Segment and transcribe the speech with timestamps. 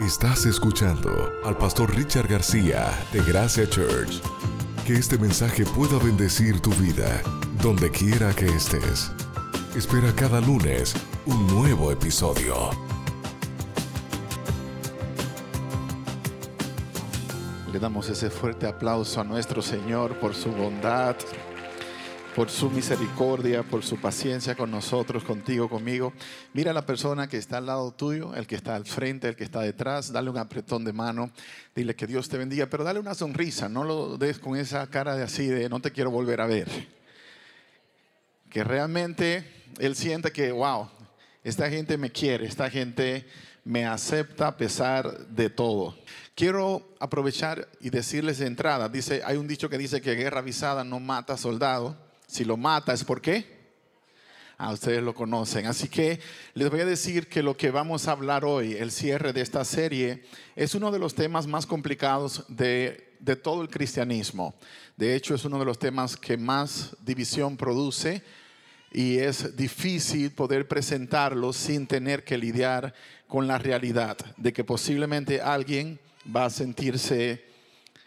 [0.00, 4.22] Estás escuchando al pastor Richard García de Gracia Church.
[4.86, 7.20] Que este mensaje pueda bendecir tu vida,
[7.62, 9.12] donde quiera que estés.
[9.76, 10.94] Espera cada lunes
[11.26, 12.70] un nuevo episodio.
[17.70, 21.14] Le damos ese fuerte aplauso a nuestro Señor por su bondad,
[22.34, 26.12] por su misericordia, por su paciencia con nosotros, contigo, conmigo.
[26.52, 29.36] Mira a la persona que está al lado tuyo, el que está al frente, el
[29.36, 31.30] que está detrás, dale un apretón de mano,
[31.74, 35.16] dile que Dios te bendiga, pero dale una sonrisa, no lo des con esa cara
[35.16, 36.68] de así de no te quiero volver a ver.
[38.48, 39.44] Que realmente
[39.78, 40.88] él siente que, wow,
[41.42, 43.26] esta gente me quiere, esta gente
[43.64, 45.98] me acepta a pesar de todo.
[46.36, 50.84] Quiero aprovechar y decirles de entrada, dice, hay un dicho que dice que guerra avisada
[50.84, 53.44] no mata soldado si lo mata, ¿es por qué?
[54.56, 55.66] Ah, ustedes lo conocen.
[55.66, 56.20] Así que
[56.54, 59.64] les voy a decir que lo que vamos a hablar hoy, el cierre de esta
[59.64, 60.22] serie,
[60.54, 64.54] es uno de los temas más complicados de, de todo el cristianismo.
[64.96, 68.22] De hecho, es uno de los temas que más división produce
[68.92, 72.94] y es difícil poder presentarlo sin tener que lidiar
[73.26, 77.44] con la realidad de que posiblemente alguien va a sentirse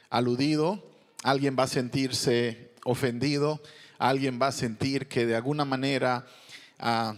[0.10, 0.82] aludido,
[1.24, 3.62] alguien va a sentirse ofendido
[3.98, 6.26] alguien va a sentir que de alguna manera
[6.80, 7.16] ah,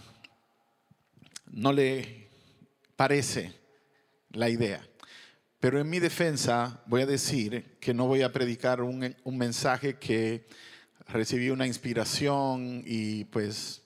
[1.52, 2.28] no le
[2.96, 3.52] parece
[4.30, 4.86] la idea.
[5.60, 9.98] Pero en mi defensa voy a decir que no voy a predicar un, un mensaje
[9.98, 10.46] que
[11.08, 13.82] recibí una inspiración y pues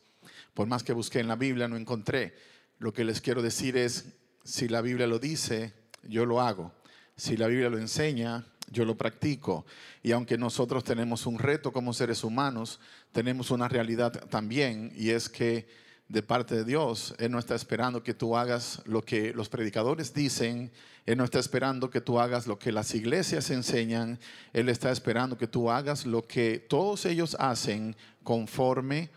[0.54, 2.34] por más que busqué en la Biblia no encontré.
[2.78, 4.06] Lo que les quiero decir es,
[4.42, 6.72] si la Biblia lo dice, yo lo hago.
[7.20, 9.66] Si la Biblia lo enseña, yo lo practico.
[10.02, 12.80] Y aunque nosotros tenemos un reto como seres humanos,
[13.12, 15.68] tenemos una realidad también y es que
[16.08, 20.14] de parte de Dios, Él no está esperando que tú hagas lo que los predicadores
[20.14, 20.72] dicen,
[21.04, 24.18] Él no está esperando que tú hagas lo que las iglesias enseñan,
[24.54, 29.10] Él está esperando que tú hagas lo que todos ellos hacen conforme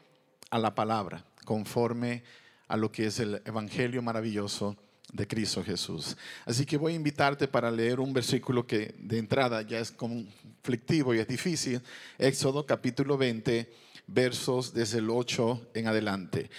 [0.49, 2.25] a la palabra, conforme
[2.67, 4.75] a lo que es el Evangelio maravilloso
[5.13, 6.17] de Cristo Jesús.
[6.45, 11.13] Así que voy a invitarte para leer un versículo que de entrada ya es conflictivo
[11.13, 11.81] y es difícil.
[12.17, 13.71] Éxodo capítulo 20,
[14.07, 16.49] versos desde el 8 en adelante.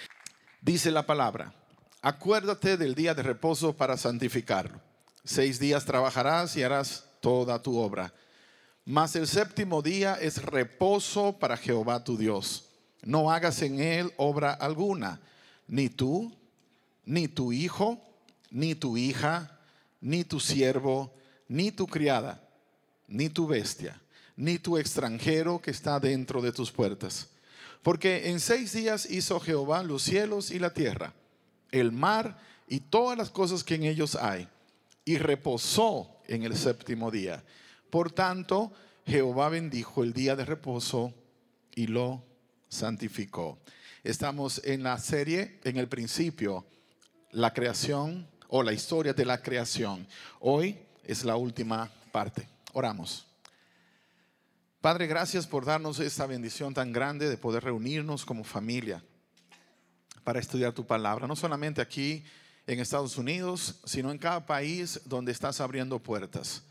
[0.63, 1.53] Dice la palabra,
[2.01, 4.81] acuérdate del día de reposo para santificarlo.
[5.25, 8.15] Seis días trabajarás y harás toda tu obra.
[8.85, 12.71] Mas el séptimo día es reposo para Jehová tu Dios.
[13.03, 15.21] No hagas en él obra alguna,
[15.67, 16.37] ni tú,
[17.05, 18.01] ni tu hijo,
[18.55, 19.59] ni tu hija,
[20.01, 21.13] ni tu siervo,
[21.49, 22.41] ni tu criada,
[23.09, 24.01] ni tu bestia,
[24.37, 27.29] ni tu extranjero que está dentro de tus puertas.
[27.83, 31.13] Porque en seis días hizo Jehová los cielos y la tierra,
[31.73, 32.39] el mar
[32.69, 34.49] y todas las cosas que en ellos hay,
[35.05, 37.43] y reposó en el séptimo día.
[37.91, 38.73] Por tanto,
[39.05, 41.13] Jehová bendijo el día de reposo
[41.75, 42.23] y lo
[42.69, 43.59] santificó.
[44.05, 46.65] Estamos en la serie, en el principio,
[47.33, 50.07] la creación, o la historia de la creación.
[50.41, 52.49] Hoy es la última parte.
[52.73, 53.27] Oramos.
[54.81, 59.03] Padre, gracias por darnos esta bendición tan grande de poder reunirnos como familia
[60.25, 62.25] para estudiar tu palabra, no solamente aquí
[62.67, 66.63] en Estados Unidos, sino en cada país donde estás abriendo puertas.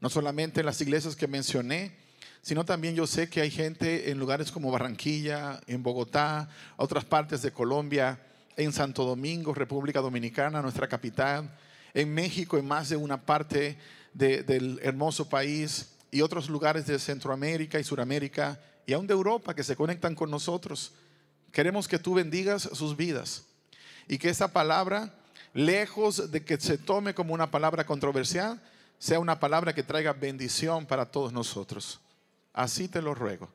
[0.00, 1.96] No solamente en las iglesias que mencioné,
[2.42, 7.42] sino también yo sé que hay gente en lugares como Barranquilla, en Bogotá, otras partes
[7.42, 8.18] de Colombia,
[8.56, 11.56] en Santo Domingo, República Dominicana, nuestra capital,
[11.94, 13.78] en México, en más de una parte
[14.12, 19.64] del hermoso país y otros lugares de Centroamérica y Suramérica y aún de Europa que
[19.64, 20.92] se conectan con nosotros.
[21.52, 23.44] Queremos que tú bendigas sus vidas
[24.08, 25.14] y que esa palabra,
[25.54, 28.60] lejos de que se tome como una palabra controversial,
[28.98, 32.00] sea una palabra que traiga bendición para todos nosotros.
[32.52, 33.48] Así te lo ruego.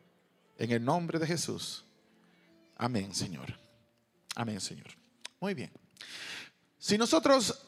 [0.58, 1.84] En el nombre de Jesús.
[2.78, 3.65] Amén, Señor.
[4.36, 4.88] Amén, Señor.
[5.40, 5.72] Muy bien.
[6.78, 7.66] Si nosotros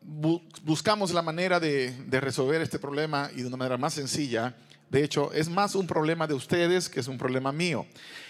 [0.00, 4.54] buscamos la manera de, resolver este problema y de una manera más sencilla,
[4.90, 7.86] de hecho, es más un problema de ustedes que es un problema mío.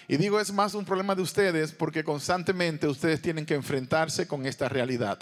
[0.09, 4.45] Y digo es más un problema de ustedes porque constantemente ustedes tienen que enfrentarse con
[4.45, 5.19] esta realidad.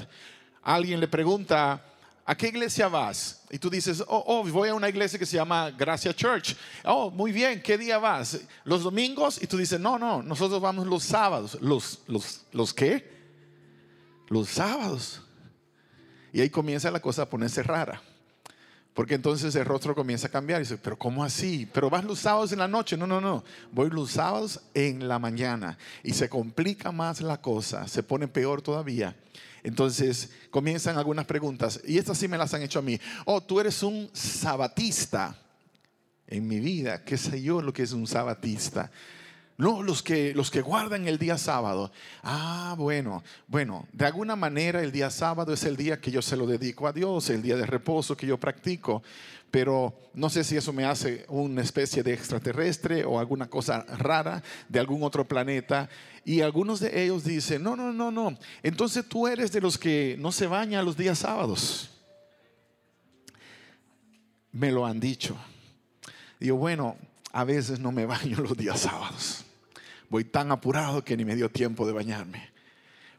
[0.63, 1.85] Alguien le pregunta,
[2.25, 3.36] ¿a qué iglesia vas?
[3.51, 6.57] Y tú dices, oh, oh, voy a una iglesia que se llama Gracia Church.
[6.85, 8.41] Oh, muy bien, ¿qué día vas?
[8.65, 9.41] ¿Los domingos?
[9.41, 11.57] Y tú dices, no, no, nosotros vamos los sábados.
[11.61, 13.09] ¿Los, los, los qué?
[14.29, 15.23] Los sábados.
[16.33, 18.03] Y ahí comienza la cosa a ponerse rara.
[18.97, 21.69] Porque entonces el rostro comienza a cambiar y dice, pero ¿cómo así?
[21.73, 22.97] ¿Pero vas los sábados en la noche?
[22.97, 23.45] No, no, no.
[23.71, 25.77] Voy los sábados en la mañana.
[26.03, 29.15] Y se complica más la cosa, se pone peor todavía.
[29.67, 31.81] Entonces comienzan algunas preguntas.
[31.85, 33.01] Y estas sí me las han hecho a mí.
[33.25, 35.37] Oh, tú eres un sabatista.
[36.29, 38.93] En mi vida, ¿qué sé yo lo que es un sabatista?
[39.59, 41.91] No, los que, los que guardan el día sábado.
[42.23, 46.37] Ah, bueno, bueno, de alguna manera el día sábado es el día que yo se
[46.37, 49.03] lo dedico a Dios, el día de reposo que yo practico,
[49.51, 54.43] pero no sé si eso me hace una especie de extraterrestre o alguna cosa rara
[54.69, 55.89] de algún otro planeta.
[56.23, 60.17] Y algunos de ellos dicen, no, no, no, no, entonces tú eres de los que
[60.19, 61.93] no se bañan los días sábados.
[64.53, 65.35] Me lo han dicho.
[66.39, 66.99] Digo, bueno,
[67.33, 69.46] a veces no me baño los días sábados
[70.09, 72.51] voy tan apurado que ni me dio tiempo de bañarme.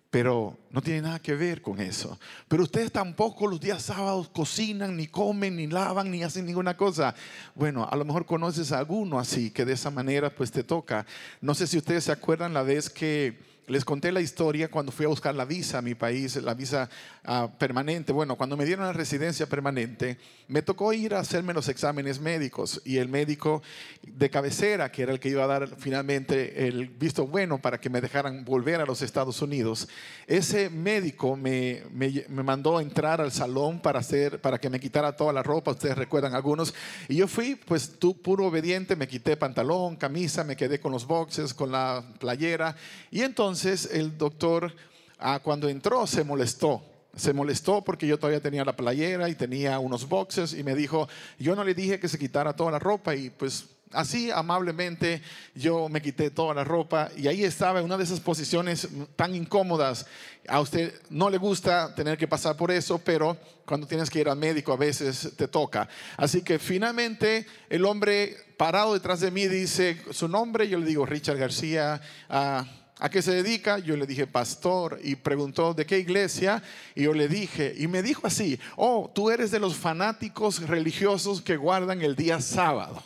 [0.09, 2.17] Pero no tiene nada que ver con eso.
[2.47, 7.13] Pero ustedes tampoco los días sábados cocinan, ni comen, ni lavan, ni hacen ninguna cosa.
[7.55, 11.05] Bueno, a lo mejor conoces a alguno así, que de esa manera pues te toca.
[11.41, 13.37] No sé si ustedes se acuerdan la vez que
[13.67, 16.89] les conté la historia cuando fui a buscar la visa a mi país, la visa
[17.25, 18.13] ah, permanente.
[18.13, 20.17] Bueno, cuando me dieron la residencia permanente,
[20.47, 23.61] me tocó ir a hacerme los exámenes médicos y el médico
[24.03, 27.89] de cabecera, que era el que iba a dar finalmente el visto bueno para que
[27.89, 29.89] me dejaran volver a los Estados Unidos,
[30.27, 34.79] ese médico me, me, me mandó a entrar al salón para, hacer, para que me
[34.79, 36.73] quitara toda la ropa, ustedes recuerdan algunos,
[37.09, 41.05] y yo fui pues tú puro obediente, me quité pantalón, camisa, me quedé con los
[41.05, 42.73] boxes, con la playera
[43.11, 44.71] y entonces entonces el doctor,
[45.18, 46.83] ah, cuando entró, se molestó.
[47.15, 51.09] Se molestó porque yo todavía tenía la playera y tenía unos boxes y me dijo,
[51.39, 55.24] yo no le dije que se quitara toda la ropa y pues así amablemente
[55.56, 59.33] yo me quité toda la ropa y ahí estaba en una de esas posiciones tan
[59.33, 60.06] incómodas.
[60.48, 64.30] A usted no le gusta tener que pasar por eso, pero cuando tienes que ir
[64.30, 65.89] al médico a veces te toca.
[66.15, 71.07] Así que finalmente el hombre parado detrás de mí dice su nombre, yo le digo
[71.07, 72.00] Richard García.
[72.30, 73.77] Uh, ¿A qué se dedica?
[73.77, 76.63] Yo le dije, pastor, y preguntó, ¿de qué iglesia?
[76.95, 81.41] Y yo le dije, y me dijo así, oh, tú eres de los fanáticos religiosos
[81.41, 83.03] que guardan el día sábado.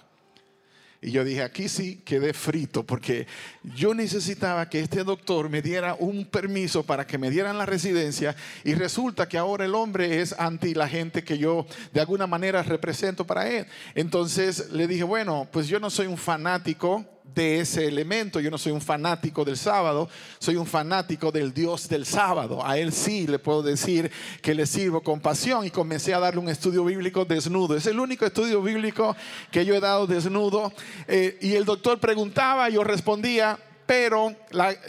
[1.04, 3.26] Y yo dije, aquí sí quedé frito porque
[3.64, 8.36] yo necesitaba que este doctor me diera un permiso para que me dieran la residencia
[8.64, 12.62] y resulta que ahora el hombre es anti la gente que yo de alguna manera
[12.62, 13.66] represento para él.
[13.96, 18.40] Entonces le dije, bueno, pues yo no soy un fanático de ese elemento.
[18.40, 22.66] Yo no soy un fanático del sábado, soy un fanático del Dios del sábado.
[22.66, 24.12] A él sí le puedo decir
[24.42, 27.76] que le sirvo con pasión y comencé a darle un estudio bíblico desnudo.
[27.76, 29.16] Es el único estudio bíblico
[29.52, 30.74] que yo he dado desnudo.
[31.08, 34.34] Eh, y el doctor preguntaba, yo respondía, pero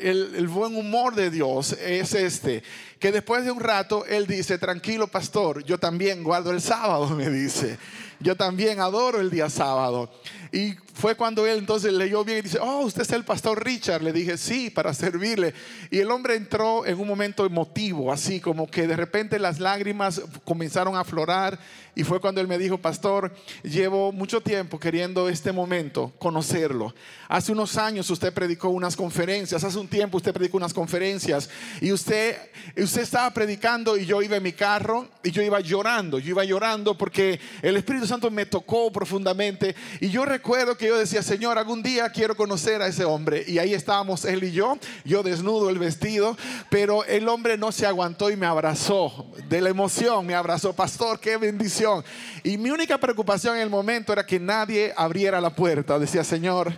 [0.01, 2.63] el, el, buen humor de Dios es este,
[3.01, 7.29] que después de un rato Él dice, tranquilo pastor, yo también guardo el sábado, me
[7.29, 7.79] dice,
[8.21, 10.09] yo también adoro el día sábado.
[10.53, 14.03] Y fue cuando él entonces leyó bien y dice, oh, usted es el pastor Richard.
[14.03, 15.55] Le dije, sí, para servirle.
[15.91, 20.21] Y el hombre entró en un momento emotivo, así como que de repente las lágrimas
[20.45, 21.59] comenzaron a aflorar.
[21.95, 26.95] Y fue cuando él me dijo, pastor, llevo mucho tiempo queriendo este momento, conocerlo.
[27.29, 31.49] Hace unos años usted predicó unas conferencias, hace un tiempo usted predicó unas conferencias.
[31.81, 32.37] Y usted,
[32.77, 36.19] usted estaba predicando y yo iba en mi carro y yo iba llorando.
[36.19, 39.75] Yo iba llorando porque el Espíritu Santo me tocó profundamente.
[40.01, 40.42] Y yo recuerdo
[40.77, 43.45] que yo decía, Señor, algún día quiero conocer a ese hombre.
[43.47, 46.37] Y ahí estábamos él y yo, yo desnudo el vestido,
[46.69, 51.21] pero el hombre no se aguantó y me abrazó de la emoción, me abrazó, pastor,
[51.21, 52.05] qué bendición.
[52.43, 55.99] Y mi única preocupación en el momento era que nadie abriera la puerta.
[55.99, 56.73] Decía, Señor,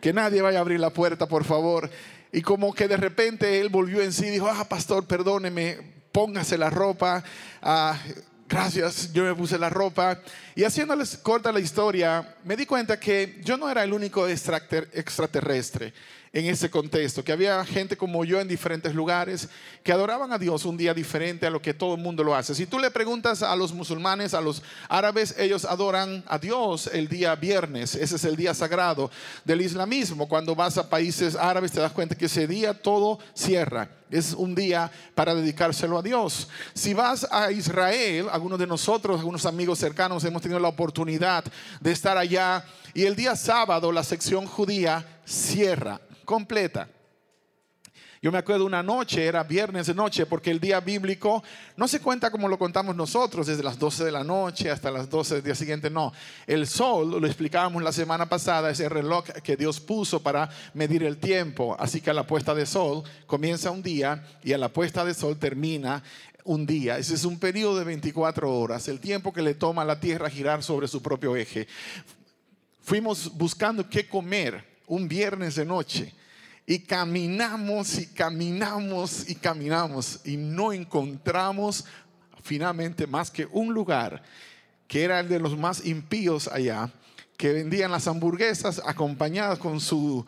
[0.00, 1.90] que nadie vaya a abrir la puerta, por favor.
[2.32, 5.78] Y como que de repente él volvió en sí y dijo, ah, pastor, perdóneme,
[6.12, 7.22] póngase la ropa.
[7.62, 7.98] Ah,
[8.48, 10.20] gracias, yo me puse la ropa.
[10.56, 15.92] Y haciéndoles corta la historia, me di cuenta que yo no era el único extraterrestre
[16.32, 19.48] en ese contexto, que había gente como yo en diferentes lugares
[19.82, 22.54] que adoraban a Dios un día diferente a lo que todo el mundo lo hace.
[22.54, 27.08] Si tú le preguntas a los musulmanes, a los árabes, ellos adoran a Dios el
[27.08, 29.10] día viernes, ese es el día sagrado
[29.44, 30.28] del islamismo.
[30.28, 33.90] Cuando vas a países árabes te das cuenta que ese día todo cierra.
[34.08, 36.48] Es un día para dedicárselo a Dios.
[36.74, 41.44] Si vas a Israel, algunos de nosotros, algunos amigos cercanos, hemos tenido la oportunidad
[41.80, 46.88] de estar allá y el día sábado la sección judía cierra completa.
[48.22, 51.42] Yo me acuerdo una noche, era viernes de noche, porque el día bíblico
[51.76, 55.10] no se cuenta como lo contamos nosotros, desde las 12 de la noche hasta las
[55.10, 56.12] 12 del día siguiente, no.
[56.46, 61.02] El sol, lo explicábamos la semana pasada, es el reloj que Dios puso para medir
[61.02, 61.76] el tiempo.
[61.78, 65.12] Así que a la puesta de sol comienza un día y a la puesta de
[65.12, 66.02] sol termina
[66.46, 66.98] un día.
[66.98, 70.30] Ese es un periodo de 24 horas, el tiempo que le toma a la Tierra
[70.30, 71.66] girar sobre su propio eje.
[72.82, 76.14] Fuimos buscando qué comer un viernes de noche
[76.66, 81.84] y caminamos y caminamos y caminamos y no encontramos
[82.42, 84.22] finalmente más que un lugar
[84.88, 86.90] que era el de los más impíos allá,
[87.36, 90.24] que vendían las hamburguesas acompañadas con su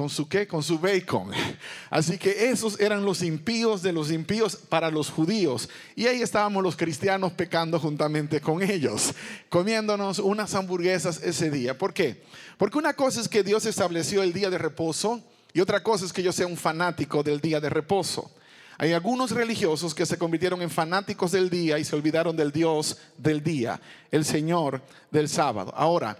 [0.00, 1.30] con su qué, con su bacon.
[1.90, 5.68] Así que esos eran los impíos de los impíos para los judíos.
[5.94, 9.12] Y ahí estábamos los cristianos pecando juntamente con ellos,
[9.50, 11.76] comiéndonos unas hamburguesas ese día.
[11.76, 12.22] ¿Por qué?
[12.56, 15.20] Porque una cosa es que Dios estableció el día de reposo
[15.52, 18.30] y otra cosa es que yo sea un fanático del día de reposo.
[18.78, 22.96] Hay algunos religiosos que se convirtieron en fanáticos del día y se olvidaron del Dios
[23.18, 23.78] del día,
[24.10, 24.80] el Señor
[25.10, 25.74] del sábado.
[25.76, 26.16] Ahora,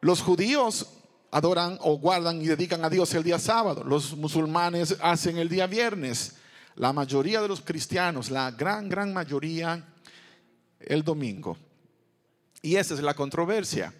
[0.00, 0.86] los judíos
[1.30, 3.84] adoran o guardan y dedican a Dios el día sábado.
[3.84, 6.36] Los musulmanes hacen el día viernes.
[6.76, 9.84] La mayoría de los cristianos, la gran, gran mayoría,
[10.80, 11.56] el domingo.
[12.62, 13.92] Y esa es la controversia.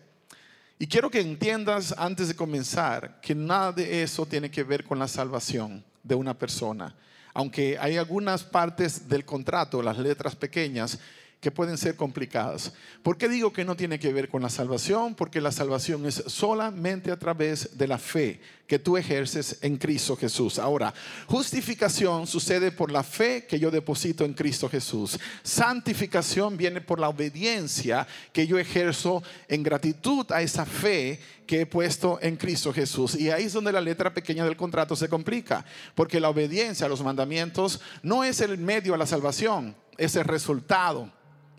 [0.78, 4.98] Y quiero que entiendas antes de comenzar que nada de eso tiene que ver con
[4.98, 6.94] la salvación de una persona.
[7.34, 10.98] Aunque hay algunas partes del contrato, las letras pequeñas,
[11.40, 12.72] que pueden ser complicadas.
[13.02, 15.14] ¿Por qué digo que no tiene que ver con la salvación?
[15.14, 20.16] Porque la salvación es solamente a través de la fe que tú ejerces en Cristo
[20.16, 20.58] Jesús.
[20.58, 20.92] Ahora,
[21.26, 25.18] justificación sucede por la fe que yo deposito en Cristo Jesús.
[25.42, 31.66] Santificación viene por la obediencia que yo ejerzo en gratitud a esa fe que he
[31.66, 33.14] puesto en Cristo Jesús.
[33.14, 35.64] Y ahí es donde la letra pequeña del contrato se complica,
[35.94, 40.24] porque la obediencia a los mandamientos no es el medio a la salvación, es el
[40.24, 41.10] resultado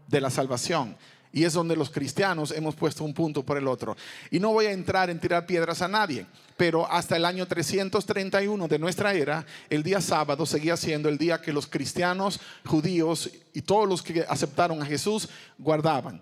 [0.10, 0.98] de la salvación.
[1.32, 3.96] Y es donde los cristianos hemos puesto un punto por el otro.
[4.32, 6.26] Y no voy a entrar en tirar piedras a nadie,
[6.58, 11.40] pero hasta el año 331 de nuestra era, el día sábado seguía siendo el día
[11.40, 16.20] que los cristianos, judíos y todos los que aceptaron a Jesús guardaban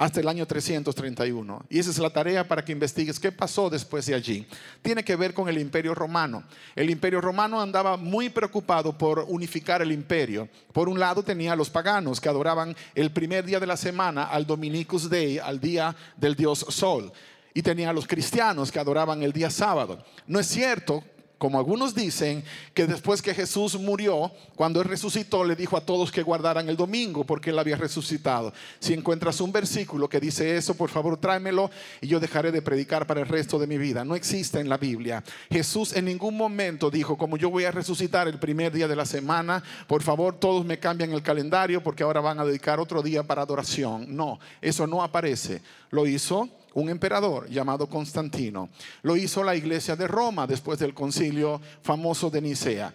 [0.00, 1.66] hasta el año 331.
[1.68, 4.46] Y esa es la tarea para que investigues qué pasó después de allí.
[4.80, 6.42] Tiene que ver con el imperio romano.
[6.74, 10.48] El imperio romano andaba muy preocupado por unificar el imperio.
[10.72, 14.24] Por un lado tenía a los paganos que adoraban el primer día de la semana
[14.24, 17.12] al Dominicus Dei, al día del dios Sol.
[17.52, 20.02] Y tenía a los cristianos que adoraban el día sábado.
[20.26, 21.04] No es cierto
[21.40, 22.44] como algunos dicen,
[22.74, 26.76] que después que Jesús murió, cuando Él resucitó, le dijo a todos que guardaran el
[26.76, 28.52] domingo porque Él había resucitado.
[28.78, 31.70] Si encuentras un versículo que dice eso, por favor tráemelo
[32.02, 34.04] y yo dejaré de predicar para el resto de mi vida.
[34.04, 35.24] No existe en la Biblia.
[35.50, 39.06] Jesús en ningún momento dijo, como yo voy a resucitar el primer día de la
[39.06, 43.22] semana, por favor todos me cambian el calendario porque ahora van a dedicar otro día
[43.22, 44.14] para adoración.
[44.14, 45.62] No, eso no aparece.
[45.90, 48.70] Lo hizo un emperador llamado Constantino.
[49.02, 52.94] Lo hizo la iglesia de Roma después del concilio famoso de Nicea.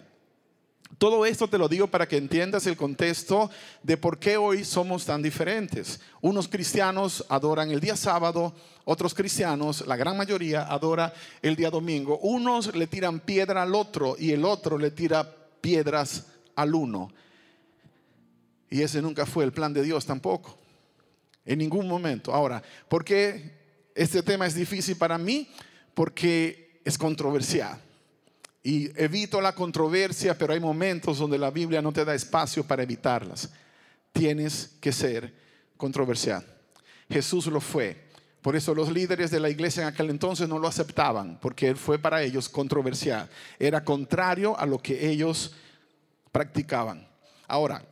[0.98, 3.50] Todo esto te lo digo para que entiendas el contexto
[3.82, 6.00] de por qué hoy somos tan diferentes.
[6.22, 11.12] Unos cristianos adoran el día sábado, otros cristianos, la gran mayoría, adora
[11.42, 12.18] el día domingo.
[12.18, 15.28] Unos le tiran piedra al otro y el otro le tira
[15.60, 17.10] piedras al uno.
[18.70, 20.56] Y ese nunca fue el plan de Dios tampoco.
[21.46, 22.34] En ningún momento.
[22.34, 23.56] Ahora, ¿por qué
[23.96, 25.48] este tema es difícil para mí
[25.94, 27.80] porque es controversial.
[28.62, 32.82] Y evito la controversia, pero hay momentos donde la Biblia no te da espacio para
[32.82, 33.50] evitarlas.
[34.12, 35.32] Tienes que ser
[35.76, 36.44] controversial.
[37.08, 38.04] Jesús lo fue.
[38.42, 41.76] Por eso los líderes de la iglesia en aquel entonces no lo aceptaban, porque él
[41.76, 43.28] fue para ellos controversial.
[43.58, 45.54] Era contrario a lo que ellos
[46.30, 47.08] practicaban.
[47.48, 47.84] Ahora,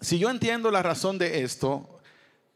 [0.00, 1.91] si yo entiendo la razón de esto,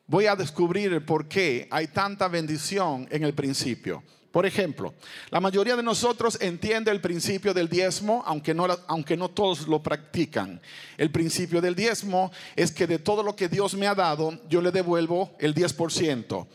[0.06, 4.02] voy a descubrir por qué hay tanta bendición en el principio.
[4.36, 4.92] Por ejemplo,
[5.30, 10.60] la mayoría de nosotros entiende el principio del diezmo, aunque no, todos lo practican.
[10.98, 14.60] El principio del diezmo es que de todo lo que Dios me ha dado, yo
[14.60, 16.46] le devuelvo el 10%.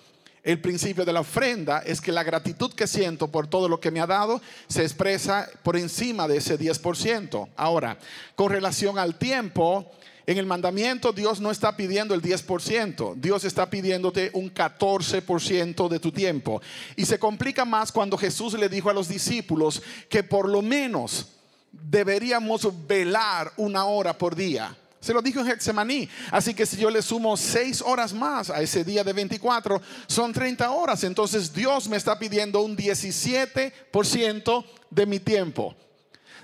[0.43, 3.89] El principio de la ofrenda es que la gratitud que siento por todo lo que
[3.89, 7.50] me ha dado se expresa por encima de ese 10%.
[7.55, 7.98] Ahora,
[8.36, 9.91] con relación al tiempo,
[10.25, 16.00] en el mandamiento Dios no está pidiendo el 10%, Dios está pidiéndote un 14% de
[16.00, 16.62] tu tiempo.
[16.96, 21.28] Y se complica más cuando Jesús le dijo a los discípulos que por lo menos
[21.72, 24.75] deberíamos velar una hora por día.
[25.00, 26.08] Se lo dijo en Getsemaní.
[26.30, 30.32] Así que si yo le sumo seis horas más a ese día de 24, son
[30.32, 31.04] 30 horas.
[31.04, 35.75] Entonces Dios me está pidiendo un 17% de mi tiempo.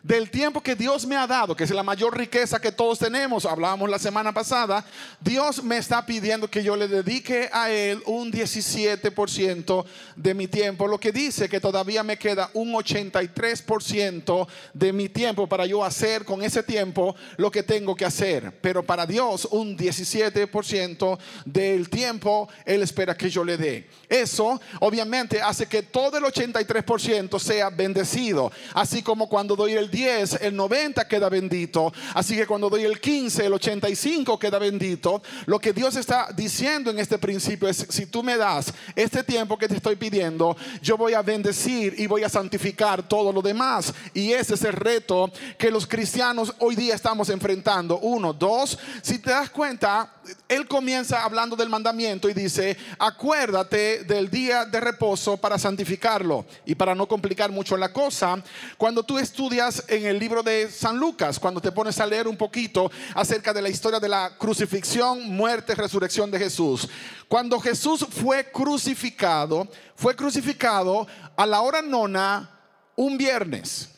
[0.04, 3.46] Del tiempo que Dios me ha dado, que es la mayor riqueza que todos tenemos,
[3.46, 4.86] hablábamos la semana pasada,
[5.20, 9.86] Dios me está pidiendo que yo le dedique a Él un 17%
[10.16, 15.48] de mi tiempo, lo que dice que todavía me queda un 83% de mi tiempo
[15.48, 18.54] para yo hacer con ese tiempo lo que tengo que hacer.
[18.62, 23.89] Pero para Dios un 17% del tiempo Él espera que yo le dé.
[24.10, 30.39] Eso obviamente hace que todo el 83% sea bendecido, así como cuando doy el 10,
[30.41, 31.94] el 90 queda bendito.
[32.13, 35.22] Así que cuando doy el 15, el 85 queda bendito.
[35.46, 39.58] Lo que Dios está diciendo en este principio es, si tú me das este tiempo
[39.58, 43.94] que te estoy pidiendo, yo voy a bendecir y voy a santificar todo lo demás.
[44.13, 48.00] Y ese es el reto que los cristianos hoy día estamos enfrentando.
[48.00, 50.13] Uno, dos, si te das cuenta,
[50.48, 56.46] él comienza hablando del mandamiento y dice, acuérdate del día de reposo para santificarlo.
[56.66, 58.42] Y para no complicar mucho la cosa,
[58.78, 62.38] cuando tú estudias en el libro de San Lucas, cuando te pones a leer un
[62.38, 66.88] poquito acerca de la historia de la crucifixión, muerte, resurrección de Jesús.
[67.28, 72.50] Cuando Jesús fue crucificado, fue crucificado a la hora nona
[72.96, 73.90] un viernes.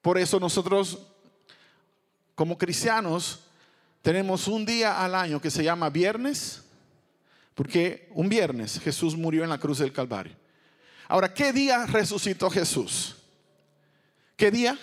[0.00, 0.98] Por eso nosotros,
[2.34, 3.45] como cristianos,
[4.06, 6.62] tenemos un día al año que se llama viernes,
[7.56, 10.36] porque un viernes Jesús murió en la cruz del Calvario.
[11.08, 13.16] Ahora, ¿qué día resucitó Jesús?
[14.36, 14.78] ¿Qué día?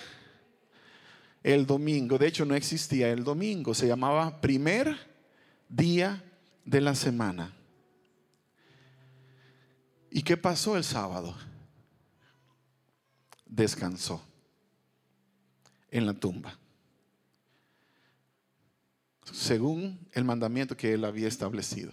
[1.42, 2.18] El domingo.
[2.18, 3.74] De hecho, no existía el domingo.
[3.74, 4.94] Se llamaba primer
[5.70, 6.22] día
[6.66, 7.56] de la semana.
[10.12, 11.34] ¿Y qué pasó el sábado?
[13.46, 14.22] Descansó
[15.92, 16.60] en la tumba
[19.32, 21.92] según el mandamiento que él había establecido.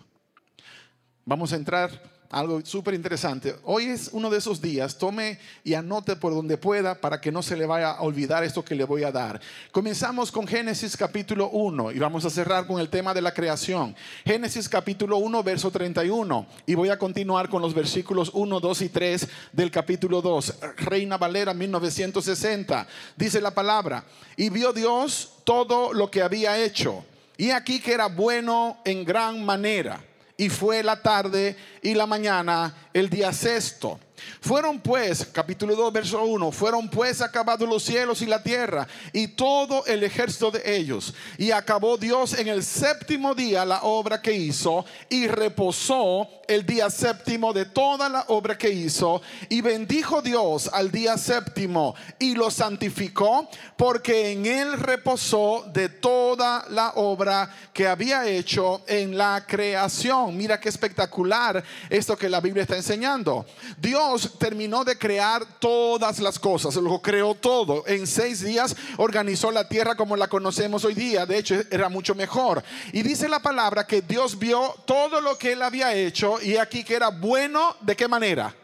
[1.24, 3.56] Vamos a entrar algo súper interesante.
[3.64, 4.96] Hoy es uno de esos días.
[4.96, 8.64] Tome y anote por donde pueda para que no se le vaya a olvidar esto
[8.64, 9.40] que le voy a dar.
[9.72, 13.96] Comenzamos con Génesis capítulo 1 y vamos a cerrar con el tema de la creación.
[14.24, 16.46] Génesis capítulo 1, verso 31.
[16.66, 20.54] Y voy a continuar con los versículos 1, 2 y 3 del capítulo 2.
[20.76, 22.86] Reina Valera 1960.
[23.16, 24.04] Dice la palabra.
[24.36, 27.04] Y vio Dios todo lo que había hecho
[27.40, 30.04] y aquí que era bueno en gran manera.
[30.36, 33.98] Y fue la tarde y la mañana el día sexto.
[34.40, 39.28] Fueron pues, capítulo 2, verso 1, fueron pues acabados los cielos y la tierra y
[39.28, 41.14] todo el ejército de ellos.
[41.38, 46.90] Y acabó Dios en el séptimo día la obra que hizo y reposó el día
[46.90, 49.22] séptimo de toda la obra que hizo.
[49.48, 56.64] Y bendijo Dios al día séptimo y lo santificó porque en él reposó de toda
[56.70, 60.36] la obra que había hecho en la creación.
[60.36, 63.46] Mira qué espectacular esto que la Biblia está enseñando.
[63.78, 67.84] Dios terminó de crear todas las cosas, lo creó todo.
[67.86, 71.26] En seis días organizó la tierra como la conocemos hoy día.
[71.26, 72.62] De hecho, era mucho mejor.
[72.92, 76.84] Y dice la palabra que Dios vio todo lo que él había hecho y aquí
[76.84, 78.54] que era bueno, ¿de qué manera?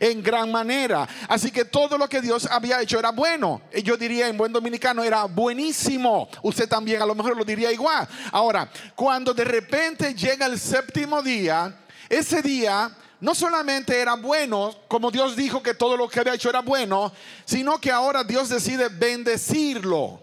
[0.00, 1.08] en gran manera.
[1.28, 3.62] Así que todo lo que Dios había hecho era bueno.
[3.82, 6.28] Yo diría en buen dominicano era buenísimo.
[6.42, 8.06] Usted también a lo mejor lo diría igual.
[8.32, 11.74] Ahora, cuando de repente llega el séptimo día,
[12.08, 16.50] ese día no solamente era bueno, como Dios dijo que todo lo que había hecho
[16.50, 17.12] era bueno,
[17.44, 20.22] sino que ahora Dios decide bendecirlo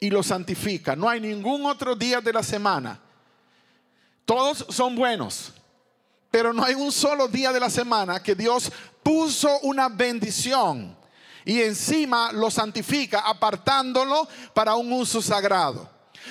[0.00, 0.96] y lo santifica.
[0.96, 3.00] No hay ningún otro día de la semana.
[4.24, 5.52] Todos son buenos,
[6.30, 10.96] pero no hay un solo día de la semana que Dios puso una bendición
[11.44, 15.88] y encima lo santifica apartándolo para un uso sagrado.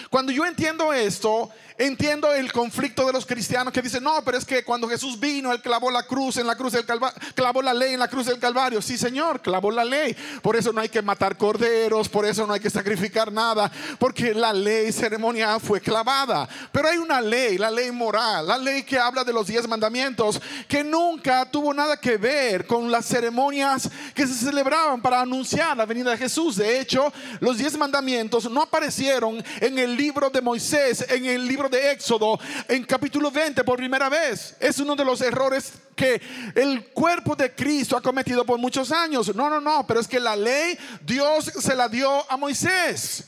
[0.09, 1.49] Cuando yo entiendo esto,
[1.81, 5.51] Entiendo el conflicto de los cristianos que dicen, no, pero es que cuando Jesús vino,
[5.51, 8.27] Él clavó la cruz en la cruz del Calvario, clavó la ley en la cruz
[8.27, 8.83] del Calvario.
[8.83, 10.15] Sí, Señor, clavó la ley.
[10.43, 14.31] Por eso no hay que matar corderos, por eso no hay que sacrificar nada, porque
[14.35, 16.47] la ley ceremonial fue clavada.
[16.71, 20.39] Pero hay una ley, la ley moral, la ley que habla de los diez mandamientos,
[20.67, 25.87] que nunca tuvo nada que ver con las ceremonias que se celebraban para anunciar la
[25.87, 26.57] venida de Jesús.
[26.57, 31.70] De hecho, los diez mandamientos no aparecieron en el libro de Moisés, en el libro
[31.71, 34.55] de Éxodo, en capítulo 20 por primera vez.
[34.59, 36.21] Es uno de los errores que
[36.53, 39.33] el cuerpo de Cristo ha cometido por muchos años.
[39.33, 43.23] No, no, no, pero es que la ley Dios se la dio a Moisés.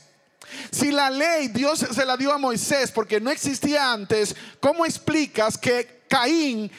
[0.70, 5.58] Si la ley Dios se la dio a Moisés porque no existía antes, ¿cómo explicas
[5.58, 6.70] que Caín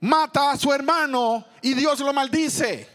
[0.00, 2.88] mata a su hermano y Dios lo maldice?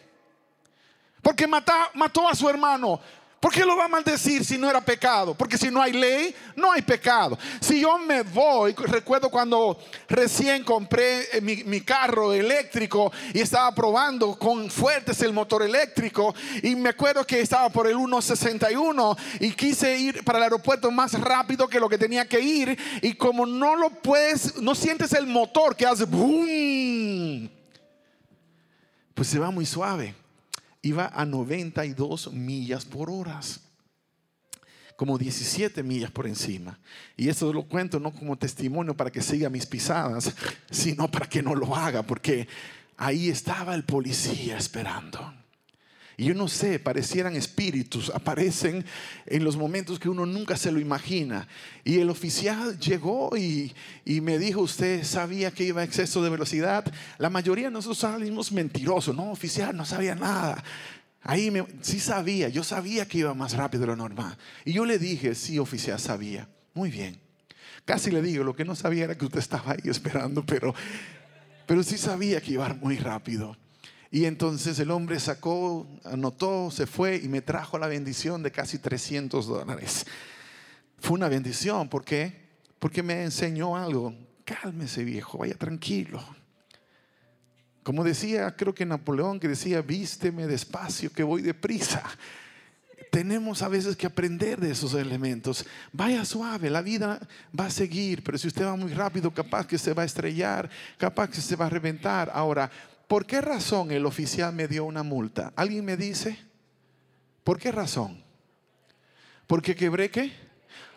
[1.22, 3.00] Porque mata, mató a su hermano.
[3.44, 5.36] ¿Por qué lo va a maldecir si no era pecado?
[5.36, 7.38] Porque si no hay ley, no hay pecado.
[7.60, 9.78] Si yo me voy, recuerdo cuando
[10.08, 16.74] recién compré eh, mi, carro eléctrico y estaba probando con fuertes el motor eléctrico y
[16.74, 21.68] me acuerdo que estaba por el 1.61 y quise ir para el aeropuerto más rápido
[21.68, 25.76] que lo que tenía que ir y como no lo puedes, no sientes el motor
[25.76, 27.52] que hace boom,
[29.14, 30.23] pues se va muy suave
[30.84, 33.40] iba a 92 millas por hora.
[34.96, 36.78] Como 17 millas por encima.
[37.18, 40.36] Y eso lo cuento no como testimonio para que siga mis pisadas,
[40.70, 42.48] sino para que no lo haga, porque
[42.98, 45.34] ahí estaba el policía esperando.
[46.16, 48.86] Y yo no sé, parecieran espíritus, aparecen
[49.26, 51.48] en los momentos que uno nunca se lo imagina.
[51.84, 53.74] Y el oficial llegó y,
[54.06, 56.86] me dijo, usted sabía que iba a exceso de velocidad.
[57.18, 59.16] La mayoría de nosotros salimos mentirosos.
[59.16, 60.64] No, oficial, no sabía nada.
[61.24, 64.38] Ahí sí sabía, yo sabía que iba más rápido de lo normal.
[64.66, 66.48] Y yo le dije, sí, oficial, sabía.
[66.74, 67.20] Muy bien.
[67.86, 70.76] Casi le digo, lo que no sabía era que usted estaba ahí esperando, pero,
[71.66, 73.58] pero sí sabía que iba muy rápido.
[74.14, 78.78] Y entonces el hombre sacó, anotó, se fue y me trajo la bendición de casi
[78.78, 80.06] 300 dólares.
[81.00, 82.32] Fue una bendición, ¿por qué?
[82.78, 84.14] Porque me enseñó algo.
[84.46, 86.24] Cálmese viejo, vaya tranquilo.
[87.82, 92.04] Como decía, creo que Napoleón, que decía, vísteme despacio, que voy deprisa.
[93.10, 95.66] Tenemos a veces que aprender de esos elementos.
[95.92, 97.20] Vaya suave, la vida
[97.60, 100.70] va a seguir, pero si usted va muy rápido, capaz que se va a estrellar,
[101.00, 102.30] capaz que se va a reventar.
[102.32, 102.70] Ahora,
[103.14, 105.54] ¿por qué razón el oficial me dio una multa?
[105.56, 106.36] ¿Alguien me dice?
[107.44, 108.24] ¿Por qué razón?
[109.46, 110.32] Porque quebré qué?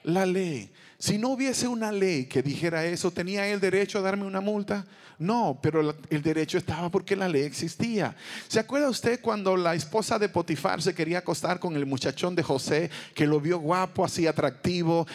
[0.02, 0.72] La ley.
[0.98, 4.86] Si no hubiese una ley que dijera eso, ¿tenía él derecho a darme una multa?
[5.18, 8.14] No, pero el derecho estaba porque la ley existía.
[8.48, 12.42] ¿Se acuerda usted cuando la esposa de Potifar se quería acostar con el muchachón de
[12.42, 15.06] José, que lo vio guapo, así atractivo,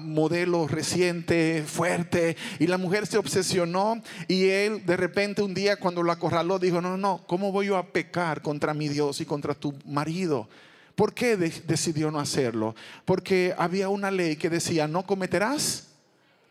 [0.00, 6.04] modelo reciente, fuerte, y la mujer se obsesionó y él de repente un día cuando
[6.04, 9.74] lo acorraló dijo, no, no, ¿cómo voy a pecar contra mi Dios y contra tu
[9.84, 10.48] marido?
[10.94, 12.76] ¿Por qué decidió no hacerlo?
[13.04, 15.88] Porque había una ley que decía, no cometerás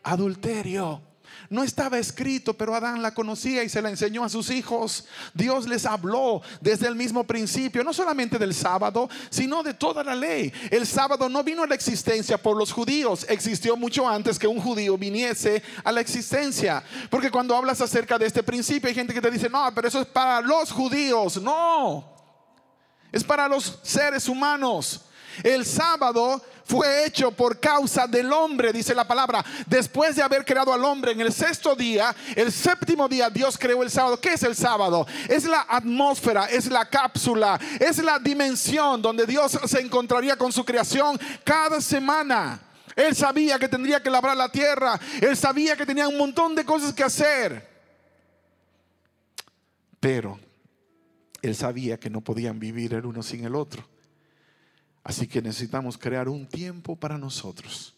[0.04, 1.02] adulterio.
[1.50, 5.06] No estaba escrito, pero Adán la conocía y se la enseñó a sus hijos.
[5.34, 10.16] Dios les habló desde el mismo principio, no solamente del sábado, sino de toda la
[10.16, 10.52] ley.
[10.70, 14.60] El sábado no vino a la existencia por los judíos, existió mucho antes que un
[14.60, 16.84] judío viniese a la existencia.
[17.10, 20.02] Porque cuando hablas acerca de este principio, hay gente que te dice, no, pero eso
[20.02, 21.42] es para los judíos.
[21.42, 22.04] No,
[23.12, 25.07] es para los seres humanos.
[25.44, 29.44] El sábado fue hecho por causa del hombre, dice la palabra.
[29.66, 33.84] Después de haber creado al hombre en el sexto día, el séptimo día Dios creó
[33.84, 34.20] el sábado.
[34.20, 35.08] ¿Qué es el sábado?
[35.30, 40.66] Es la atmósfera, es la cápsula, es la dimensión donde Dios se encontraría con su
[40.66, 42.60] creación cada semana.
[42.96, 46.66] Él sabía que tendría que labrar la tierra, él sabía que tenía un montón de
[46.66, 47.66] cosas que hacer.
[50.00, 50.40] Pero
[51.42, 53.88] él sabía que no podían vivir el uno sin el otro.
[55.08, 57.96] Así que necesitamos crear un tiempo para nosotros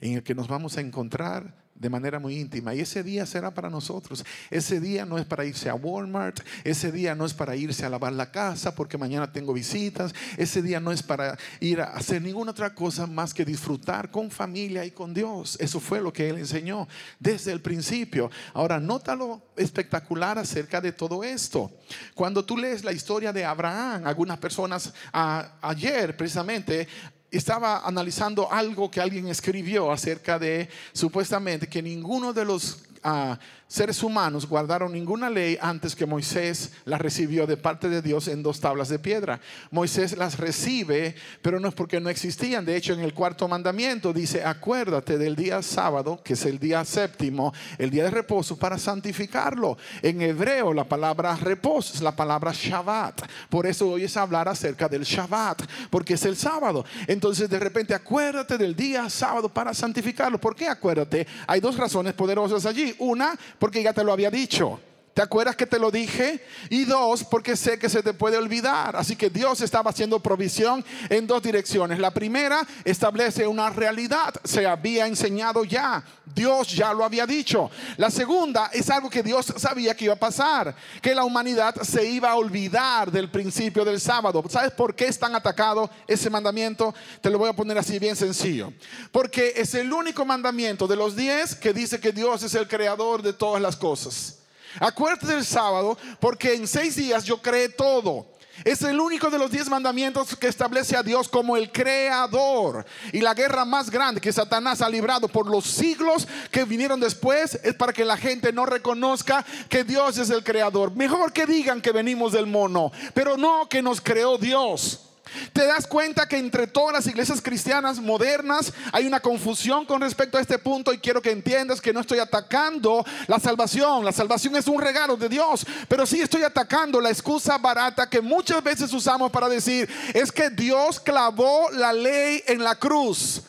[0.00, 2.74] en el que nos vamos a encontrar de manera muy íntima.
[2.74, 4.24] Y ese día será para nosotros.
[4.50, 6.40] Ese día no es para irse a Walmart.
[6.64, 10.14] Ese día no es para irse a lavar la casa porque mañana tengo visitas.
[10.36, 14.30] Ese día no es para ir a hacer ninguna otra cosa más que disfrutar con
[14.30, 15.56] familia y con Dios.
[15.60, 16.86] Eso fue lo que Él enseñó
[17.18, 18.30] desde el principio.
[18.54, 21.70] Ahora, nota lo espectacular acerca de todo esto.
[22.14, 26.88] Cuando tú lees la historia de Abraham, algunas personas ayer precisamente
[27.32, 33.38] estaba analizando algo que alguien escribió acerca de supuestamente que ninguno de los ah,
[33.72, 38.42] seres humanos guardaron ninguna ley antes que Moisés la recibió de parte de Dios en
[38.42, 39.40] dos tablas de piedra.
[39.70, 42.66] Moisés las recibe, pero no es porque no existían.
[42.66, 46.84] De hecho, en el cuarto mandamiento dice, acuérdate del día sábado, que es el día
[46.84, 49.78] séptimo, el día de reposo, para santificarlo.
[50.02, 53.22] En hebreo la palabra reposo es la palabra Shabbat.
[53.48, 56.84] Por eso hoy es hablar acerca del Shabbat, porque es el sábado.
[57.06, 60.38] Entonces, de repente, acuérdate del día sábado para santificarlo.
[60.38, 61.26] ¿Por qué acuérdate?
[61.46, 62.94] Hay dos razones poderosas allí.
[62.98, 64.80] Una, porque ya te lo había dicho.
[65.14, 66.42] ¿Te acuerdas que te lo dije?
[66.70, 68.96] Y dos, porque sé que se te puede olvidar.
[68.96, 71.98] Así que Dios estaba haciendo provisión en dos direcciones.
[71.98, 74.32] La primera establece una realidad.
[74.42, 76.02] Se había enseñado ya.
[76.34, 77.70] Dios ya lo había dicho.
[77.98, 80.74] La segunda es algo que Dios sabía que iba a pasar.
[81.02, 84.42] Que la humanidad se iba a olvidar del principio del sábado.
[84.48, 86.94] ¿Sabes por qué es tan atacado ese mandamiento?
[87.20, 88.72] Te lo voy a poner así bien sencillo.
[89.10, 93.20] Porque es el único mandamiento de los diez que dice que Dios es el creador
[93.20, 94.38] de todas las cosas.
[94.80, 98.26] Acuérdate del sábado porque en seis días yo creé todo.
[98.64, 102.84] Es el único de los diez mandamientos que establece a Dios como el creador.
[103.12, 107.58] Y la guerra más grande que Satanás ha librado por los siglos que vinieron después
[107.62, 110.94] es para que la gente no reconozca que Dios es el creador.
[110.94, 115.11] Mejor que digan que venimos del mono, pero no que nos creó Dios.
[115.52, 120.38] Te das cuenta que entre todas las iglesias cristianas modernas hay una confusión con respecto
[120.38, 124.04] a este punto y quiero que entiendas que no estoy atacando la salvación.
[124.04, 128.20] La salvación es un regalo de Dios, pero sí estoy atacando la excusa barata que
[128.20, 133.42] muchas veces usamos para decir es que Dios clavó la ley en la cruz.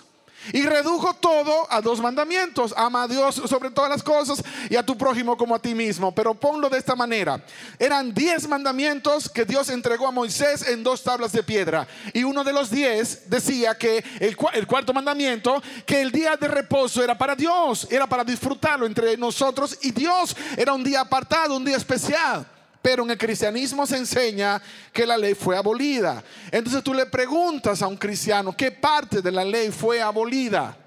[0.51, 2.73] Y redujo todo a dos mandamientos.
[2.75, 6.13] Ama a Dios sobre todas las cosas y a tu prójimo como a ti mismo.
[6.13, 7.43] Pero ponlo de esta manera.
[7.79, 11.87] Eran diez mandamientos que Dios entregó a Moisés en dos tablas de piedra.
[12.13, 16.47] Y uno de los diez decía que el, el cuarto mandamiento, que el día de
[16.47, 20.35] reposo era para Dios, era para disfrutarlo entre nosotros y Dios.
[20.57, 22.45] Era un día apartado, un día especial.
[22.83, 26.21] Pero en el cristianismo se enseña que la ley fue abolida.
[26.51, 30.77] Entonces tú le preguntas a un cristiano, ¿qué parte de la ley fue abolida?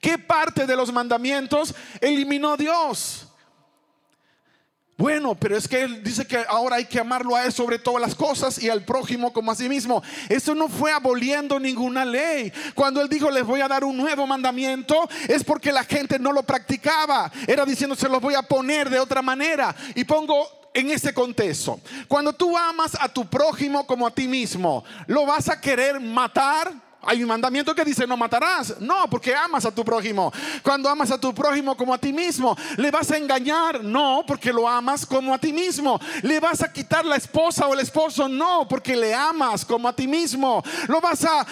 [0.00, 3.23] ¿Qué parte de los mandamientos eliminó Dios?
[4.96, 8.00] Bueno, pero es que él dice que ahora hay que amarlo a él sobre todas
[8.00, 10.02] las cosas y al prójimo como a sí mismo.
[10.28, 12.52] Eso no fue aboliendo ninguna ley.
[12.76, 16.30] Cuando él dijo les voy a dar un nuevo mandamiento, es porque la gente no
[16.30, 17.32] lo practicaba.
[17.48, 19.74] Era diciendo se los voy a poner de otra manera.
[19.96, 21.80] Y pongo en ese contexto.
[22.06, 26.72] Cuando tú amas a tu prójimo como a ti mismo, ¿lo vas a querer matar?
[27.06, 28.80] Hay un mandamiento que dice no matarás.
[28.80, 30.32] No, porque amas a tu prójimo.
[30.62, 33.82] Cuando amas a tu prójimo como a ti mismo, ¿le vas a engañar?
[33.82, 36.00] No, porque lo amas como a ti mismo.
[36.22, 38.28] ¿Le vas a quitar la esposa o el esposo?
[38.28, 40.62] No, porque le amas como a ti mismo.
[40.88, 41.46] ¿Lo vas a,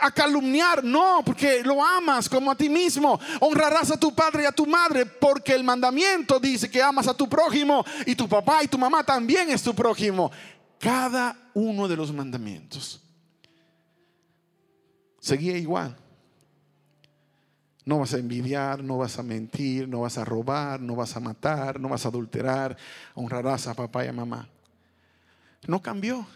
[0.00, 0.82] a, calumniar?
[0.82, 3.18] No, porque lo amas como a ti mismo.
[3.40, 7.14] Honrarás a tu padre y a tu madre, porque el mandamiento dice que amas a
[7.14, 10.30] tu prójimo y tu papá y tu mamá también es tu prójimo.
[10.78, 13.05] Cada uno de los mandamientos
[15.26, 15.96] seguía igual.
[17.84, 21.20] No vas a envidiar, no vas a mentir, no vas a robar, no vas a
[21.20, 22.76] matar, no vas a adulterar,
[23.14, 24.48] honrarás a papá y a mamá.
[25.66, 26.26] No cambió,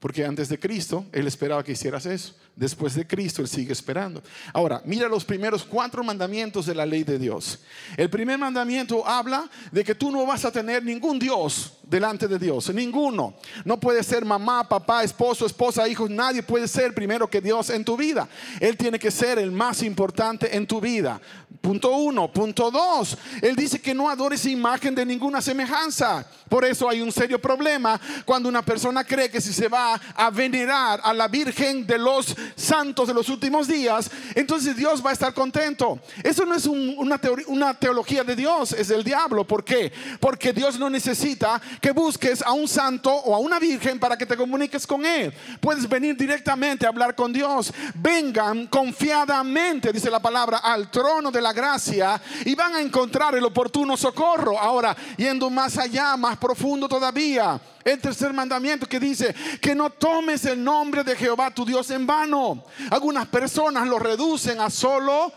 [0.00, 2.34] porque antes de Cristo Él esperaba que hicieras eso.
[2.58, 4.20] Después de Cristo Él sigue esperando.
[4.52, 7.60] Ahora, mira los primeros cuatro mandamientos de la ley de Dios.
[7.96, 12.36] El primer mandamiento habla de que tú no vas a tener ningún Dios delante de
[12.36, 13.34] Dios, ninguno.
[13.64, 17.84] No puede ser mamá, papá, esposo, esposa, hijos, nadie puede ser primero que Dios en
[17.84, 18.28] tu vida.
[18.58, 21.20] Él tiene que ser el más importante en tu vida.
[21.60, 22.32] Punto uno.
[22.32, 23.16] Punto dos.
[23.42, 26.26] Él dice que no adores imagen de ninguna semejanza.
[26.48, 30.30] Por eso hay un serio problema cuando una persona cree que si se va a
[30.30, 35.12] venerar a la Virgen de los santos de los últimos días, entonces Dios va a
[35.12, 35.98] estar contento.
[36.22, 39.46] Eso no es una, una teología de Dios, es del diablo.
[39.46, 39.92] ¿Por qué?
[40.20, 44.26] Porque Dios no necesita que busques a un santo o a una virgen para que
[44.26, 45.32] te comuniques con Él.
[45.60, 47.72] Puedes venir directamente a hablar con Dios.
[47.94, 53.44] Vengan confiadamente, dice la palabra, al trono de la gracia y van a encontrar el
[53.44, 54.58] oportuno socorro.
[54.58, 57.60] Ahora, yendo más allá, más profundo todavía.
[57.88, 62.06] El tercer mandamiento que dice que no tomes el nombre de Jehová tu Dios en
[62.06, 62.66] vano.
[62.90, 65.32] Algunas personas lo reducen a solo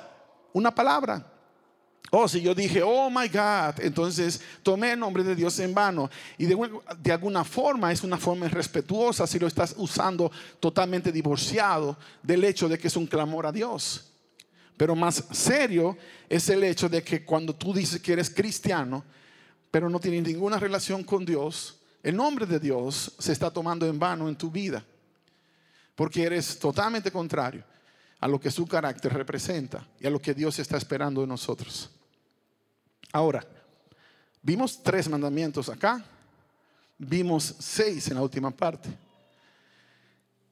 [0.51, 1.25] una palabra.
[2.13, 6.09] Oh, si yo dije, oh my God, entonces tomé el nombre de Dios en vano.
[6.37, 6.57] Y de,
[6.99, 12.67] de, alguna forma es una forma irrespetuosa si lo estás usando totalmente divorciado del hecho
[12.67, 14.11] de que es un clamor a Dios.
[14.75, 19.05] Pero más serio es el hecho de que cuando tú dices que eres cristiano,
[19.71, 23.99] pero no tienes ninguna relación con Dios, el nombre de Dios se está tomando en
[23.99, 24.83] vano en tu vida,
[25.95, 27.63] porque eres totalmente contrario
[28.19, 31.89] a lo que su carácter representa y a lo que Dios está esperando de nosotros.
[33.11, 33.45] Ahora,
[34.41, 36.03] vimos tres mandamientos acá,
[36.97, 38.89] vimos seis en la última parte.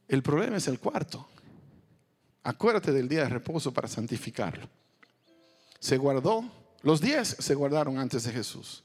[0.07, 1.27] El problema es el cuarto.
[2.43, 4.67] Acuérdate del día de reposo para santificarlo.
[5.79, 6.43] Se guardó,
[6.81, 8.83] los diez se guardaron antes de Jesús.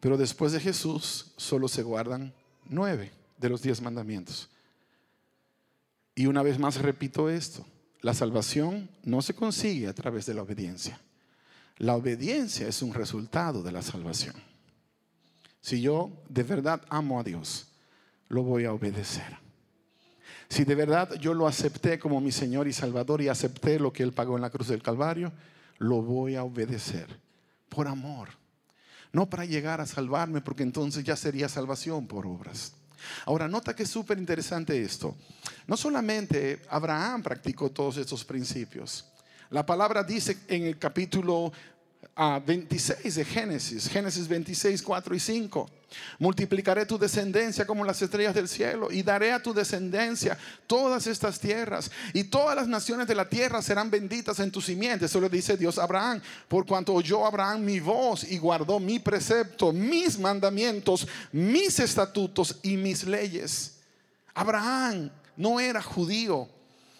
[0.00, 2.32] Pero después de Jesús solo se guardan
[2.68, 4.48] nueve de los diez mandamientos.
[6.14, 7.64] Y una vez más repito esto,
[8.00, 11.00] la salvación no se consigue a través de la obediencia.
[11.78, 14.34] La obediencia es un resultado de la salvación.
[15.60, 17.68] Si yo de verdad amo a Dios,
[18.28, 19.36] lo voy a obedecer.
[20.48, 24.02] Si de verdad yo lo acepté como mi Señor y Salvador y acepté lo que
[24.02, 25.32] Él pagó en la cruz del Calvario,
[25.78, 27.06] lo voy a obedecer
[27.68, 28.28] por amor
[29.12, 32.72] no para llegar a salvarme, porque entonces ya sería salvación por obras.
[33.26, 35.16] Ahora, nota que es súper interesante esto.
[35.66, 39.06] No solamente Abraham practicó todos estos principios.
[39.50, 41.52] La palabra dice en el capítulo
[42.14, 45.70] a 26 de Génesis, Génesis 26, 4 y 5.
[46.18, 51.38] Multiplicaré tu descendencia como las estrellas del cielo y daré a tu descendencia todas estas
[51.40, 55.06] tierras y todas las naciones de la tierra serán benditas en tu simiente.
[55.06, 58.98] Eso le dice Dios a Abraham, por cuanto oyó Abraham mi voz y guardó mi
[58.98, 63.76] precepto, mis mandamientos, mis estatutos y mis leyes.
[64.34, 66.48] Abraham no era judío.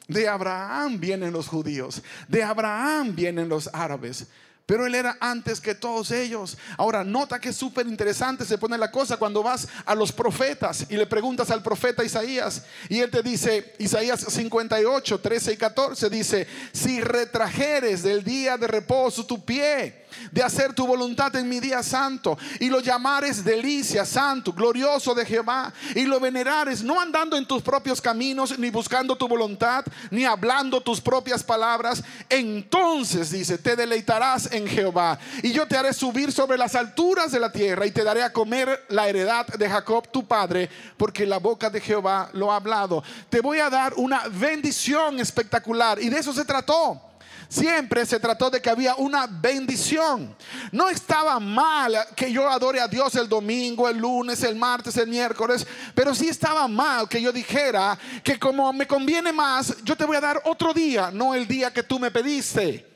[0.06, 4.26] De Abraham vienen los judíos, de Abraham vienen los árabes.
[4.68, 6.58] Pero él era antes que todos ellos.
[6.76, 10.84] Ahora, nota que es súper interesante se pone la cosa cuando vas a los profetas
[10.90, 12.64] y le preguntas al profeta Isaías.
[12.90, 18.66] Y él te dice, Isaías 58, 13 y 14, dice, si retrajeres del día de
[18.66, 24.04] reposo tu pie de hacer tu voluntad en mi día santo y lo llamares delicia,
[24.04, 29.16] santo, glorioso de Jehová y lo venerares, no andando en tus propios caminos, ni buscando
[29.16, 35.66] tu voluntad, ni hablando tus propias palabras, entonces dice, te deleitarás en Jehová y yo
[35.66, 39.08] te haré subir sobre las alturas de la tierra y te daré a comer la
[39.08, 43.02] heredad de Jacob tu padre, porque la boca de Jehová lo ha hablado.
[43.28, 47.07] Te voy a dar una bendición espectacular y de eso se trató.
[47.48, 50.36] Siempre se trató de que había una bendición.
[50.70, 55.08] No estaba mal que yo adore a Dios el domingo, el lunes, el martes, el
[55.08, 60.04] miércoles, pero sí estaba mal que yo dijera que como me conviene más, yo te
[60.04, 62.86] voy a dar otro día, no el día que tú me pediste.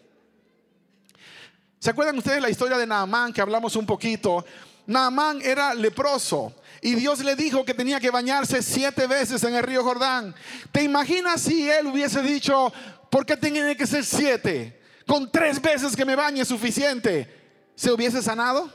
[1.79, 4.45] ¿Se acuerdan ustedes la historia de Naamán que hablamos un poquito?
[4.87, 6.55] Naamán era leproso.
[6.81, 10.35] Y Dios le dijo que tenía que bañarse siete veces en el río Jordán.
[10.73, 12.73] ¿Te imaginas si él hubiese dicho,
[13.13, 14.81] ¿Por qué tiene que ser siete?
[15.07, 17.29] Con tres veces que me bañe es suficiente.
[17.75, 18.73] ¿Se hubiese sanado?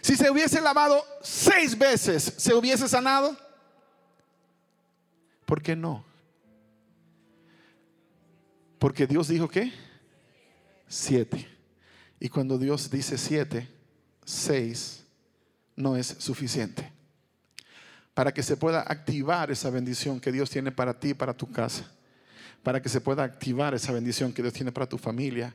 [0.00, 3.36] Si se hubiese lavado seis veces, ¿se hubiese sanado?
[5.44, 6.02] ¿Por qué no?
[8.78, 9.70] Porque Dios dijo que
[10.88, 11.46] siete.
[12.18, 13.68] Y cuando Dios dice siete,
[14.24, 15.04] seis
[15.74, 16.90] no es suficiente.
[18.14, 21.52] Para que se pueda activar esa bendición que Dios tiene para ti y para tu
[21.52, 21.92] casa
[22.66, 25.54] para que se pueda activar esa bendición que Dios tiene para tu familia.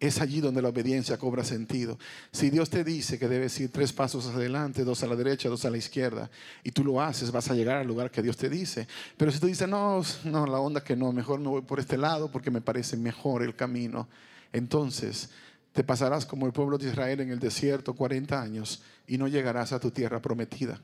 [0.00, 1.96] Es allí donde la obediencia cobra sentido.
[2.32, 5.64] Si Dios te dice que debes ir tres pasos adelante, dos a la derecha, dos
[5.64, 6.28] a la izquierda,
[6.64, 8.88] y tú lo haces, vas a llegar al lugar que Dios te dice.
[9.16, 11.96] Pero si tú dices, no, no, la onda que no, mejor me voy por este
[11.96, 14.08] lado porque me parece mejor el camino,
[14.52, 15.30] entonces
[15.72, 19.72] te pasarás como el pueblo de Israel en el desierto 40 años y no llegarás
[19.72, 20.80] a tu tierra prometida.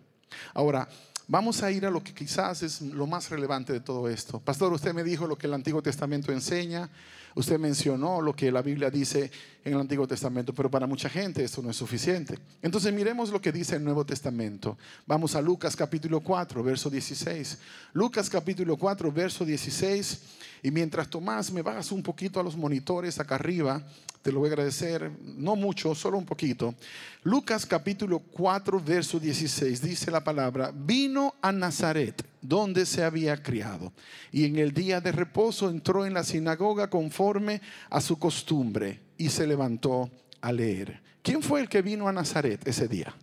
[0.54, 0.88] Ahora,
[1.31, 4.41] Vamos a ir a lo que quizás es lo más relevante de todo esto.
[4.41, 6.88] Pastor, usted me dijo lo que el Antiguo Testamento enseña,
[7.35, 9.31] usted mencionó lo que la Biblia dice
[9.62, 12.38] en el Antiguo Testamento, pero para mucha gente esto no es suficiente.
[12.62, 14.79] Entonces miremos lo que dice el Nuevo Testamento.
[15.07, 17.59] Vamos a Lucas capítulo 4, verso 16.
[17.93, 20.21] Lucas capítulo 4, verso 16.
[20.62, 23.83] Y mientras Tomás me bajas un poquito a los monitores acá arriba,
[24.23, 26.75] te lo voy a agradecer, no mucho, solo un poquito.
[27.23, 33.92] Lucas capítulo 4, verso 16 dice la palabra, vino a Nazaret, donde se había criado,
[34.33, 39.29] y en el día de reposo entró en la sinagoga conforme a su costumbre y
[39.29, 41.01] se levantó a leer.
[41.23, 43.14] ¿Quién fue el que vino a Nazaret ese día?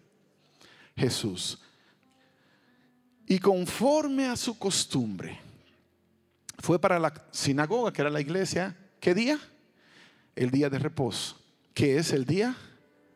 [0.95, 1.59] Jesús.
[3.27, 5.39] Y conforme a su costumbre,
[6.59, 9.39] fue para la sinagoga, que era la iglesia, ¿qué día?
[10.35, 11.39] El día de reposo,
[11.73, 12.55] que es el día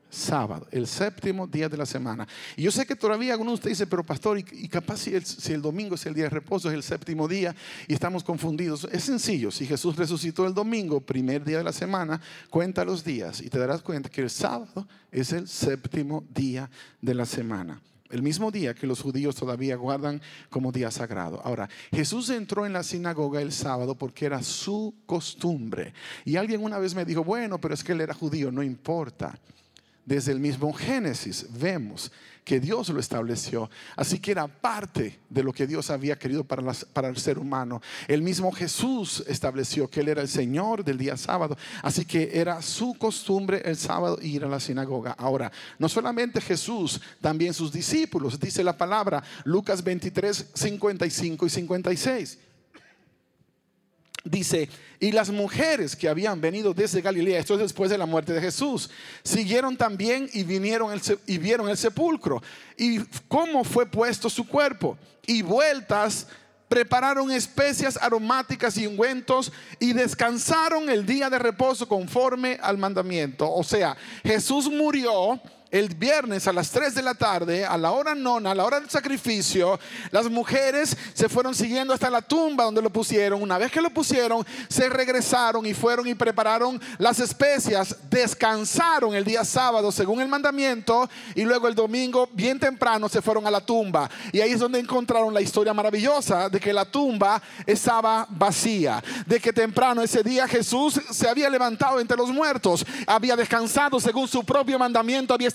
[0.10, 2.28] sábado, el séptimo día de la semana.
[2.56, 5.62] Y yo sé que todavía algunos ustedes dicen, pero pastor, y, capaz el, si el,
[5.62, 7.56] domingo es el día de reposo, es el séptimo día,
[7.88, 8.88] y estamos confundidos.
[8.92, 13.42] Es sencillo, si Jesús resucitó el domingo, primer día de la semana, cuenta los días
[13.42, 16.70] y te darás cuenta que el sábado es el séptimo día
[17.02, 21.42] de la semana el mismo día que los judíos todavía guardan como día sagrado.
[21.44, 25.94] Ahora, Jesús entró en la sinagoga el sábado porque era su costumbre.
[26.26, 29.38] Y alguien una vez me dijo, bueno, pero es que él era judío, no importa.
[30.06, 32.12] Desde el mismo Génesis vemos
[32.50, 33.70] que Dios lo estableció.
[33.96, 37.80] Así que era parte de lo que Dios había querido para, para, el ser humano.
[38.08, 41.56] El mismo Jesús estableció que Él era el Señor del día sábado.
[41.84, 45.12] Así que era su costumbre el sábado ir a la sinagoga.
[45.12, 48.40] Ahora, no solamente Jesús, también sus discípulos.
[48.40, 52.40] Dice la palabra Lucas 23, 55 y 56.
[54.24, 58.34] Dice, y las mujeres que habían venido desde Galilea, esto es después de la muerte
[58.34, 58.90] de Jesús,
[59.24, 62.42] siguieron también y vinieron y vieron el sepulcro
[62.78, 64.98] y cómo fue puesto su cuerpo.
[65.26, 66.28] Y vueltas
[66.68, 73.52] prepararon especias aromáticas y ungüentos y descansaron el día de reposo conforme al mandamiento.
[73.52, 78.16] O sea, Jesús murió el viernes a las 3 de la tarde, a la hora
[78.16, 79.80] nona, a la hora del sacrificio,
[80.12, 83.42] las mujeres se fueron siguiendo hasta la tumba donde lo pusieron.
[83.42, 89.24] Una vez que lo pusieron, se regresaron y fueron y prepararon las especias, descansaron el
[89.24, 93.62] día sábado según el mandamiento y luego el domingo bien temprano se fueron a la
[93.62, 94.10] tumba.
[94.32, 99.40] Y ahí es donde encontraron la historia maravillosa de que la tumba estaba vacía, de
[99.40, 104.44] que temprano ese día Jesús se había levantado entre los muertos, había descansado según su
[104.44, 105.48] propio mandamiento, había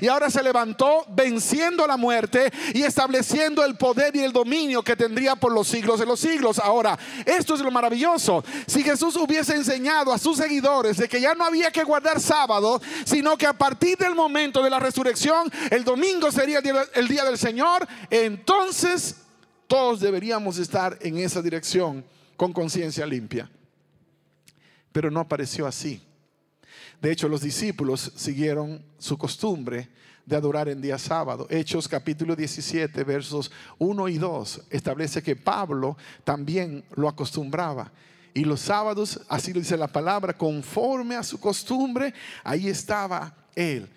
[0.00, 4.96] y ahora se levantó venciendo la muerte y estableciendo el poder y el dominio que
[4.96, 6.58] tendría por los siglos de los siglos.
[6.58, 8.42] Ahora, esto es lo maravilloso.
[8.66, 12.80] Si Jesús hubiese enseñado a sus seguidores de que ya no había que guardar sábado,
[13.04, 17.08] sino que a partir del momento de la resurrección, el domingo sería el día, el
[17.08, 19.16] día del Señor, entonces
[19.66, 22.04] todos deberíamos estar en esa dirección
[22.36, 23.50] con conciencia limpia.
[24.92, 26.00] Pero no apareció así.
[27.00, 29.88] De hecho, los discípulos siguieron su costumbre
[30.26, 31.46] de adorar en día sábado.
[31.48, 37.90] Hechos capítulo 17, versos 1 y 2 establece que Pablo también lo acostumbraba.
[38.34, 43.88] Y los sábados, así lo dice la palabra, conforme a su costumbre, ahí estaba él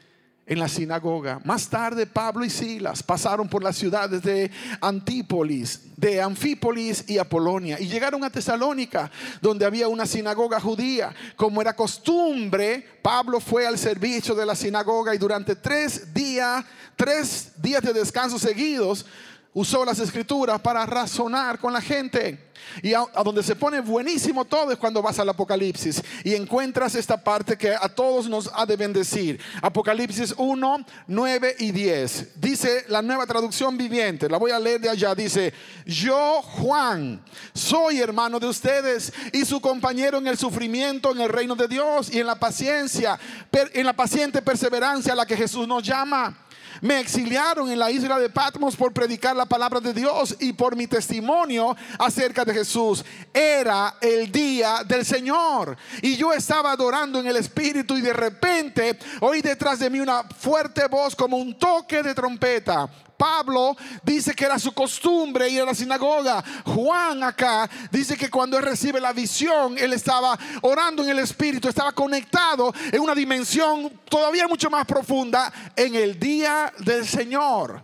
[0.46, 1.40] en la sinagoga.
[1.46, 7.80] Más tarde Pablo y Silas pasaron por las ciudades de Antípolis, de Anfípolis y Apolonia
[7.80, 9.10] y llegaron a Tesalónica,
[9.42, 11.14] donde había una sinagoga judía.
[11.36, 16.66] Como era costumbre, Pablo fue al servicio de la sinagoga y durante tres días,
[16.96, 19.06] tres días de descanso seguidos,
[19.54, 22.52] usó las escrituras para razonar con la gente.
[22.82, 27.18] Y a, donde se pone buenísimo todo es cuando vas al Apocalipsis y encuentras esta
[27.18, 29.40] parte que a todos nos ha de bendecir.
[29.62, 32.40] Apocalipsis 1, 9 y 10.
[32.40, 35.14] Dice la nueva traducción viviente, la voy a leer de allá.
[35.14, 35.54] Dice,
[35.86, 37.24] yo Juan,
[37.54, 42.14] soy hermano de ustedes y su compañero en el sufrimiento, en el reino de Dios
[42.14, 43.20] y en la paciencia,
[43.52, 46.43] en la paciente perseverancia a la que Jesús nos llama
[46.84, 50.76] me exiliaron en la isla de Patmos por predicar la palabra de Dios y por
[50.76, 53.06] mi testimonio acerca de Jesús.
[53.34, 59.00] Era el día del Señor y yo estaba adorando en el Espíritu y de repente
[59.22, 62.90] oí detrás de mí una fuerte voz como un toque de trompeta.
[63.24, 66.44] Pablo dice que era su costumbre ir a la sinagoga.
[66.66, 71.70] Juan acá dice que cuando él recibe la visión, él estaba orando en el Espíritu,
[71.70, 77.84] estaba conectado en una dimensión todavía mucho más profunda en el día del Señor.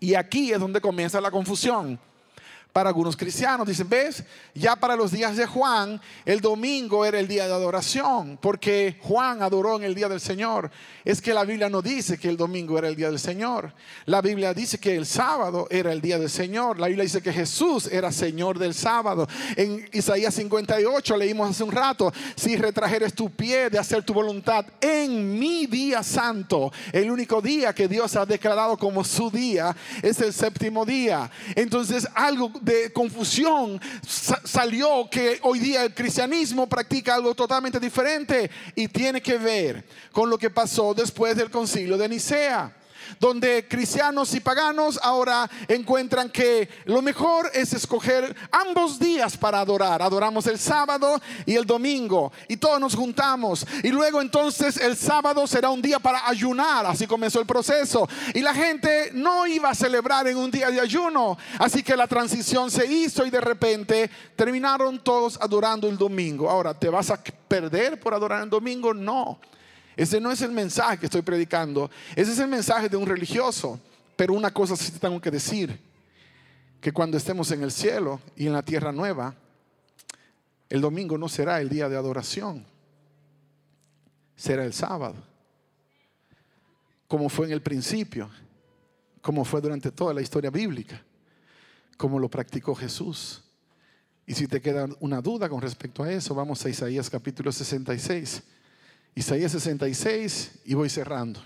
[0.00, 1.98] Y aquí es donde comienza la confusión
[2.72, 3.66] para algunos cristianos.
[3.66, 4.24] Dicen, ¿ves?
[4.54, 9.42] Ya para los días de Juan, el domingo era el día de adoración, porque Juan
[9.42, 10.70] adoró en el día del Señor.
[11.04, 13.72] Es que la Biblia no dice que el domingo era el día del Señor.
[14.06, 16.78] La Biblia dice que el sábado era el día del Señor.
[16.78, 19.28] La Biblia dice que Jesús era Señor del sábado.
[19.56, 24.64] En Isaías 58 leímos hace un rato, si retrajeres tu pie de hacer tu voluntad
[24.80, 30.20] en mi día santo, el único día que Dios ha declarado como su día es
[30.20, 31.30] el séptimo día.
[31.54, 33.80] Entonces algo de confusión
[34.44, 40.30] salió que hoy día el cristianismo practica algo totalmente diferente y tiene que ver con
[40.30, 42.76] lo que pasó después del concilio de Nicea
[43.20, 50.02] donde cristianos y paganos ahora encuentran que lo mejor es escoger ambos días para adorar.
[50.02, 53.66] Adoramos el sábado y el domingo y todos nos juntamos.
[53.82, 56.86] Y luego entonces el sábado será un día para ayunar.
[56.86, 58.08] Así comenzó el proceso.
[58.34, 61.38] Y la gente no iba a celebrar en un día de ayuno.
[61.58, 66.50] Así que la transición se hizo y de repente terminaron todos adorando el domingo.
[66.50, 68.94] Ahora, ¿te vas a perder por adorar el domingo?
[68.94, 69.38] No.
[69.96, 71.90] Ese no es el mensaje que estoy predicando.
[72.16, 73.80] Ese es el mensaje de un religioso.
[74.16, 75.78] Pero una cosa sí tengo que decir,
[76.82, 79.36] que cuando estemos en el cielo y en la tierra nueva,
[80.68, 82.66] el domingo no será el día de adoración,
[84.34, 85.14] será el sábado,
[87.06, 88.28] como fue en el principio,
[89.20, 91.00] como fue durante toda la historia bíblica,
[91.96, 93.44] como lo practicó Jesús.
[94.26, 98.42] Y si te queda una duda con respecto a eso, vamos a Isaías capítulo 66.
[99.14, 101.40] Isaías 66 y voy cerrando.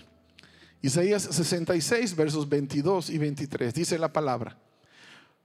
[0.81, 4.57] Isaías 66 versos 22 y 23 dice la palabra.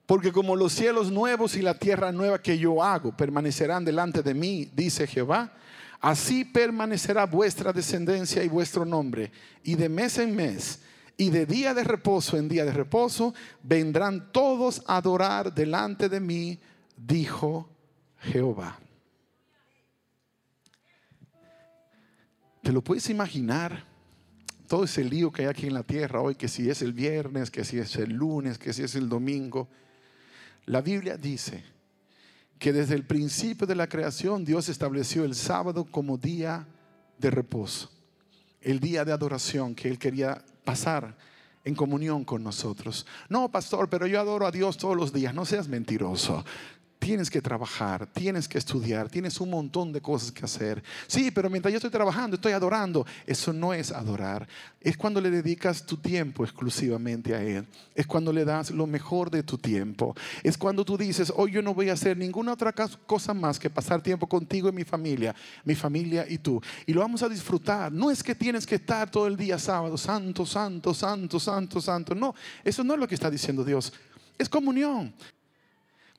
[0.06, 4.34] Porque como los cielos nuevos y la tierra nueva que yo hago permanecerán delante de
[4.34, 5.52] mí, dice Jehová,
[6.00, 9.32] así permanecerá vuestra descendencia y vuestro nombre.
[9.62, 10.80] Y de mes en mes
[11.16, 16.20] y de día de reposo en día de reposo vendrán todos a adorar delante de
[16.20, 16.58] mí,
[16.96, 17.68] dijo
[18.18, 18.81] Jehová.
[22.62, 23.84] ¿Te lo puedes imaginar?
[24.68, 27.50] Todo ese lío que hay aquí en la tierra hoy, que si es el viernes,
[27.50, 29.68] que si es el lunes, que si es el domingo.
[30.64, 31.64] La Biblia dice
[32.58, 36.66] que desde el principio de la creación Dios estableció el sábado como día
[37.18, 37.90] de reposo.
[38.60, 41.16] el día de adoración que Él quería pasar
[41.64, 43.04] en comunión con nosotros.
[43.28, 45.34] No, pastor, pero yo adoro a Dios todos los días.
[45.34, 46.44] No seas mentiroso
[47.02, 50.84] tienes que trabajar, tienes que estudiar, tienes un montón de cosas que hacer.
[51.08, 53.04] Sí, pero mientras yo estoy trabajando, estoy adorando.
[53.26, 54.46] Eso no es adorar.
[54.80, 57.66] Es cuando le dedicas tu tiempo exclusivamente a Él.
[57.96, 60.14] Es cuando le das lo mejor de tu tiempo.
[60.44, 63.68] Es cuando tú dices, hoy yo no voy a hacer ninguna otra cosa más que
[63.68, 65.34] pasar tiempo contigo y mi familia,
[65.64, 66.62] mi familia y tú.
[66.86, 67.90] Y lo vamos a disfrutar.
[67.90, 72.14] No es que tienes que estar todo el día sábado, santo, santo, santo, santo, santo.
[72.14, 72.32] No,
[72.62, 73.92] eso no es lo que está diciendo Dios.
[74.38, 75.12] Es comunión.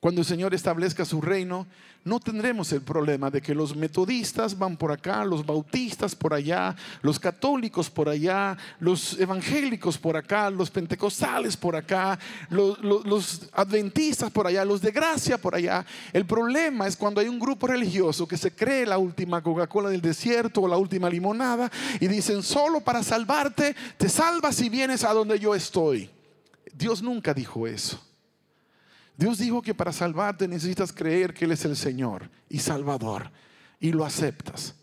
[0.04, 1.66] Cuando el Señor establezca su reino,
[2.04, 6.76] no tendremos el problema de que los metodistas van por acá, los bautistas por allá,
[7.00, 12.18] los católicos por allá, los evangélicos por acá, los pentecostales por acá,
[12.50, 15.86] los, adventistas por allá, los de gracia por allá.
[16.12, 20.02] El problema es cuando hay un grupo religioso que se cree la última Coca-Cola del
[20.02, 25.14] desierto o la última limonada y dicen, solo para salvarte, te salvas si vienes a
[25.14, 26.10] donde yo estoy.
[26.74, 28.13] Dios nunca dijo eso.
[29.16, 33.30] Dios dijo que para salvarte necesitas creer que Él es el Señor y Salvador
[33.78, 34.74] y lo aceptas.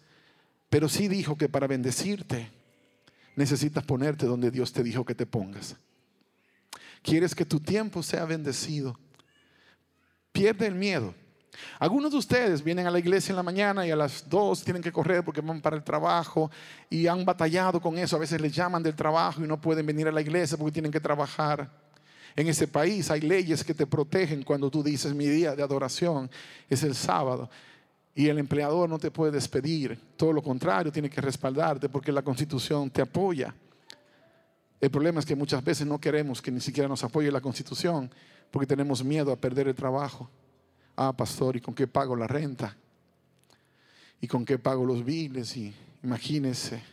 [0.70, 2.50] Pero sí dijo que para bendecirte
[3.36, 5.76] necesitas ponerte donde Dios te dijo que te pongas.
[7.02, 8.98] ¿Quieres que tu tiempo sea bendecido?
[10.32, 11.14] Pierde el miedo.
[11.80, 14.82] Algunos de ustedes vienen a la iglesia en la mañana y a las dos tienen
[14.82, 16.50] que correr porque van para el trabajo
[16.90, 18.16] y han batallado con eso.
[18.16, 20.92] A veces les llaman del trabajo y no pueden venir a la iglesia porque tienen
[20.92, 21.70] que trabajar.
[22.36, 26.30] En ese país hay leyes que te protegen cuando tú dices mi día de adoración
[26.70, 27.50] es el sábado.
[28.14, 30.00] Y el empleador no te puede despedir.
[30.18, 33.54] Todo lo contrario, tiene que respaldarte porque la constitución te apoya.
[34.80, 38.10] El problema es que muchas veces no queremos que ni siquiera nos apoye la constitución
[38.50, 40.30] porque tenemos miedo a perder el trabajo.
[40.96, 42.76] Ah, pastor, ¿y con qué pago la renta?
[44.20, 45.56] ¿Y con qué pago los biles?
[45.56, 45.74] Y
[46.04, 46.84] imagínese.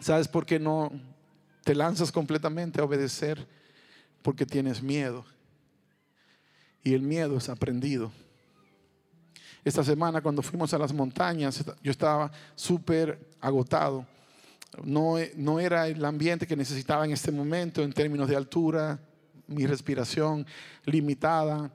[0.00, 0.92] ¿Sabes por qué no
[1.64, 3.46] te lanzas completamente a obedecer
[4.22, 5.24] porque tienes miedo.
[6.82, 8.12] Y el miedo es aprendido.
[9.64, 14.06] Esta semana cuando fuimos a las montañas, yo estaba súper agotado.
[14.82, 19.00] No, no era el ambiente que necesitaba en este momento en términos de altura,
[19.46, 20.46] mi respiración
[20.84, 21.70] limitada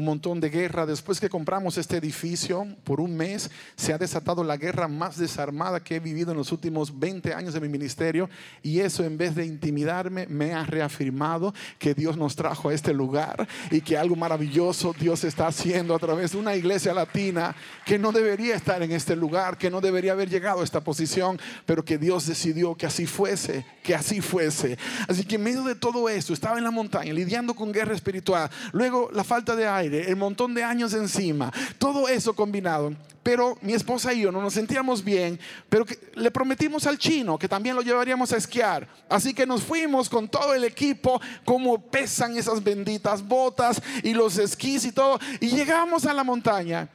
[0.00, 0.86] un montón de guerra.
[0.86, 5.80] Después que compramos este edificio por un mes, se ha desatado la guerra más desarmada
[5.80, 8.28] que he vivido en los últimos 20 años de mi ministerio.
[8.62, 12.92] Y eso en vez de intimidarme, me ha reafirmado que Dios nos trajo a este
[12.92, 17.98] lugar y que algo maravilloso Dios está haciendo a través de una iglesia latina que
[17.98, 21.84] no debería estar en este lugar, que no debería haber llegado a esta posición, pero
[21.84, 24.78] que Dios decidió que así fuese, que así fuese.
[25.08, 28.50] Así que en medio de todo esto, estaba en la montaña lidiando con guerra espiritual,
[28.72, 32.94] luego la falta de aire el montón de años encima, todo eso combinado.
[33.22, 35.38] Pero mi esposa y yo no nos sentíamos bien,
[35.68, 35.84] pero
[36.14, 38.88] le prometimos al chino que también lo llevaríamos a esquiar.
[39.10, 44.38] Así que nos fuimos con todo el equipo, como pesan esas benditas botas y los
[44.38, 46.88] esquís y todo, y llegamos a la montaña.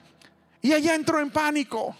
[0.62, 1.96] Y allá entró en pánico.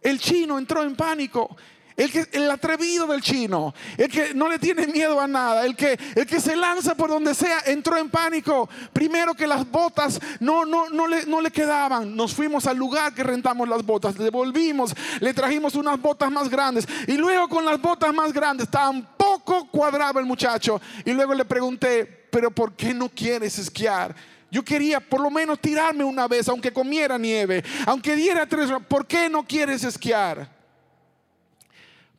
[0.00, 1.56] El chino entró en pánico
[2.00, 5.76] el, que, el atrevido del chino, el que no le tiene miedo a nada, el
[5.76, 8.70] que, el que se lanza por donde sea, entró en pánico.
[8.90, 12.16] Primero que las botas no, no, no, le, no le quedaban.
[12.16, 16.88] Nos fuimos al lugar que rentamos las botas, devolvimos, le trajimos unas botas más grandes
[17.06, 20.80] y luego con las botas más grandes tampoco cuadraba el muchacho.
[21.04, 24.16] Y luego le pregunté, pero ¿por qué no quieres esquiar?
[24.50, 28.70] Yo quería por lo menos tirarme una vez, aunque comiera nieve, aunque diera tres.
[28.88, 30.59] ¿Por qué no quieres esquiar?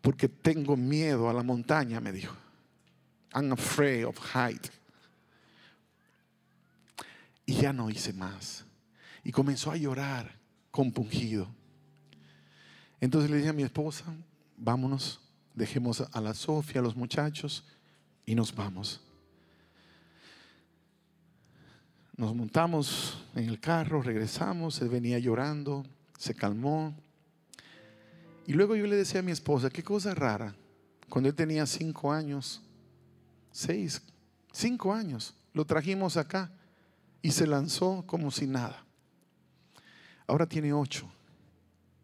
[0.01, 2.35] Porque tengo miedo a la montaña, me dijo.
[3.33, 4.67] I'm afraid of height.
[7.45, 8.65] Y ya no hice más.
[9.23, 10.35] Y comenzó a llorar
[10.71, 11.47] compungido.
[12.99, 14.05] Entonces le dije a mi esposa,
[14.57, 15.19] vámonos,
[15.53, 17.63] dejemos a la Sofía, a los muchachos
[18.25, 19.01] y nos vamos.
[22.15, 25.83] Nos montamos en el carro, regresamos, él venía llorando,
[26.17, 26.95] se calmó.
[28.47, 30.55] Y luego yo le decía a mi esposa, qué cosa rara,
[31.09, 32.61] cuando él tenía cinco años,
[33.51, 34.01] seis,
[34.51, 36.51] cinco años, lo trajimos acá
[37.21, 38.83] y se lanzó como si nada.
[40.25, 41.09] Ahora tiene ocho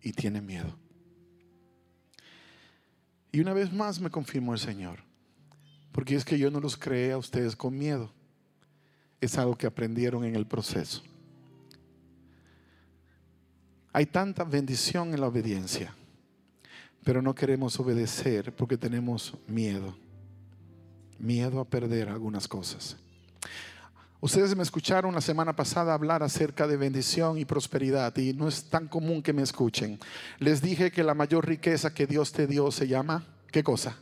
[0.02, 0.78] y tiene miedo.
[3.32, 5.00] Y una vez más me confirmó el Señor,
[5.92, 8.12] porque es que yo no los creé a ustedes con miedo,
[9.20, 11.02] es algo que aprendieron en el proceso.
[13.92, 15.97] Hay tanta bendición en la obediencia
[17.08, 19.97] pero no queremos obedecer porque tenemos miedo.
[21.18, 22.97] Miedo a perder algunas cosas.
[24.20, 28.66] Ustedes me escucharon la semana pasada hablar acerca de bendición y prosperidad y no es
[28.66, 29.97] tan común que me escuchen.
[30.39, 33.95] Les dije que la mayor riqueza que Dios te dio se llama, ¿qué cosa?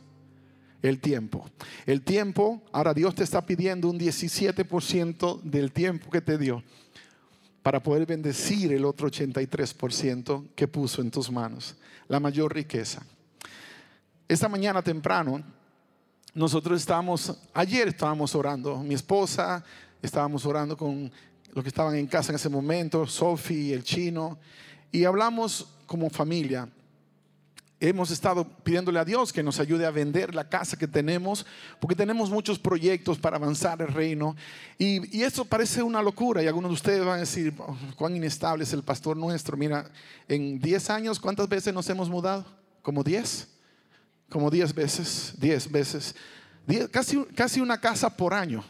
[0.82, 1.48] El tiempo.
[1.86, 6.64] El tiempo, ahora Dios te está pidiendo un 17% del tiempo que te dio
[7.66, 11.74] para poder bendecir el otro 83% que puso en tus manos.
[12.06, 13.02] La mayor riqueza.
[14.28, 15.42] Esta mañana temprano,
[16.32, 19.64] nosotros estábamos, ayer estábamos orando, mi esposa,
[20.00, 21.10] estábamos orando con
[21.54, 24.38] los que estaban en casa en ese momento, Sophie, el chino,
[24.92, 26.68] y hablamos como familia.
[27.78, 31.44] Hemos estado pidiéndole a Dios que nos ayude a vender la casa que tenemos,
[31.78, 34.34] porque tenemos muchos proyectos para avanzar el reino.
[34.78, 36.42] Y, eso parece una locura.
[36.42, 39.56] Y algunos de ustedes van a decir, oh, cuán inestable es el pastor nuestro.
[39.56, 39.90] Mira,
[40.26, 42.46] en 10 años, ¿cuántas veces nos hemos mudado?
[42.82, 43.56] ¿Como 10?
[44.28, 46.14] como 10 veces, 10 veces,
[46.90, 48.64] casi, casi una casa por año.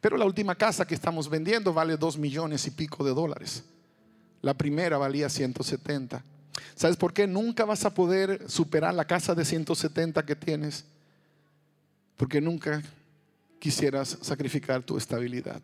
[0.00, 3.62] Pero la última casa que estamos vendiendo vale 2 millones y pico de dólares.
[4.40, 6.24] La primera valía 170.
[6.74, 7.26] ¿Sabes por qué?
[7.26, 10.84] Nunca vas a poder superar la casa de 170 que tienes.
[12.16, 12.82] Porque nunca
[13.58, 15.60] quisieras sacrificar tu estabilidad.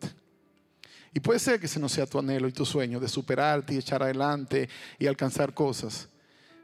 [1.13, 3.77] Y puede ser que ese no sea tu anhelo y tu sueño de superarte y
[3.77, 6.07] echar adelante y alcanzar cosas.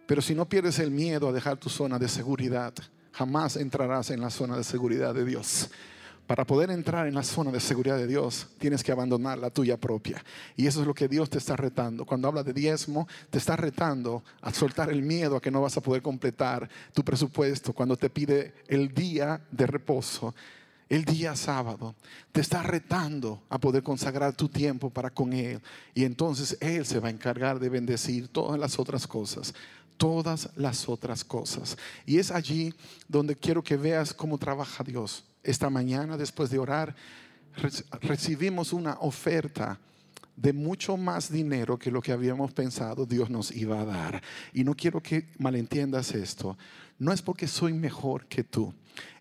[0.08, 2.74] Pero si no pierdes el miedo a dejar tu zona de seguridad,
[3.12, 5.70] jamás entrarás en la zona de seguridad de Dios.
[6.28, 9.78] Para poder entrar en la zona de seguridad de Dios, tienes que abandonar la tuya
[9.78, 10.24] propia.
[10.56, 12.04] Y eso es lo que Dios te está retando.
[12.04, 15.78] Cuando habla de diezmo, te está retando a soltar el miedo a que no vas
[15.78, 17.74] a poder completar tu presupuesto.
[17.74, 20.34] Cuando te pide el día de reposo,
[20.90, 21.94] el día sábado,
[22.32, 25.62] te está retando a poder consagrar tu tiempo para con Él.
[25.94, 29.54] Y entonces Él se va a encargar de bendecir todas las otras cosas
[29.98, 31.78] todas las otras cosas.
[32.06, 32.74] Y es allí
[33.08, 35.24] donde quiero que veas cómo trabaja Dios.
[35.46, 36.96] Esta mañana, después de orar,
[38.02, 39.80] recibimos una oferta
[40.36, 44.22] de mucho más dinero que lo que habíamos pensado Dios nos iba a dar.
[44.54, 46.58] Y no quiero que malentiendas esto.
[46.98, 48.74] No es porque soy mejor que tú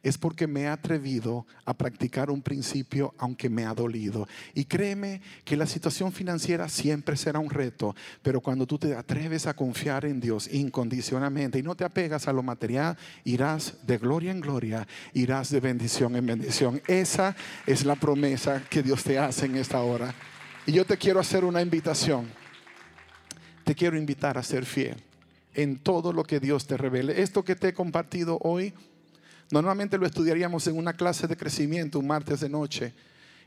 [0.02, 4.28] es porque me he atrevido a practicar un principio aunque me ha dolido.
[4.54, 9.46] Y créeme que la situación financiera siempre será un reto, pero cuando tú te atreves
[9.46, 14.30] a confiar en Dios incondicionalmente y no te apegas a lo material, irás de gloria
[14.30, 16.82] en gloria, irás de bendición en bendición.
[16.86, 17.34] Esa
[17.66, 20.14] es la promesa que Dios te hace en esta hora.
[20.66, 22.26] Y yo te quiero hacer una invitación.
[23.64, 24.96] Te quiero invitar a ser fiel
[25.54, 27.22] en todo lo que Dios te revele.
[27.22, 28.74] Esto que te he compartido hoy
[29.50, 32.92] Normalmente lo estudiaríamos en una clase de crecimiento un martes de noche.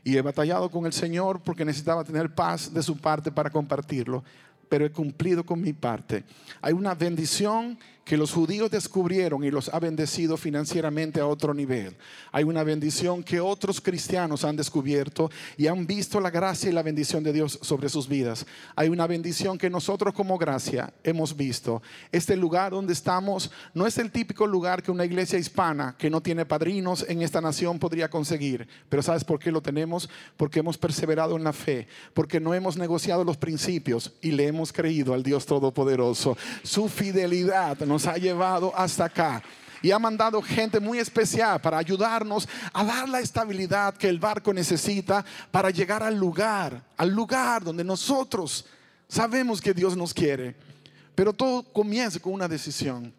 [0.04, 4.22] Y he batallado con el Señor porque necesitaba tener paz de su parte para compartirlo
[4.68, 6.24] pero he cumplido con mi parte.
[6.60, 7.78] Hay una bendición
[8.08, 11.94] que los judíos descubrieron y los ha bendecido financieramente a otro nivel.
[12.32, 16.82] Hay una bendición que otros cristianos han descubierto y han visto la gracia y la
[16.82, 18.46] bendición de Dios sobre sus vidas.
[18.76, 21.82] Hay una bendición que nosotros como gracia hemos visto.
[22.10, 26.22] Este lugar donde estamos no es el típico lugar que una iglesia hispana que no
[26.22, 28.66] tiene padrinos en esta nación podría conseguir.
[28.88, 30.08] Pero ¿sabes por qué lo tenemos?
[30.38, 34.72] Porque hemos perseverado en la fe, porque no hemos negociado los principios y le hemos
[34.72, 36.38] creído al Dios Todopoderoso.
[36.62, 39.42] Su fidelidad nos ha llevado hasta acá
[39.80, 44.52] y ha mandado gente muy especial para ayudarnos a dar la estabilidad que el barco
[44.52, 48.66] necesita para llegar al lugar, al lugar donde nosotros
[49.08, 50.56] sabemos que Dios nos quiere.
[51.14, 53.12] Pero todo comienza con una decisión.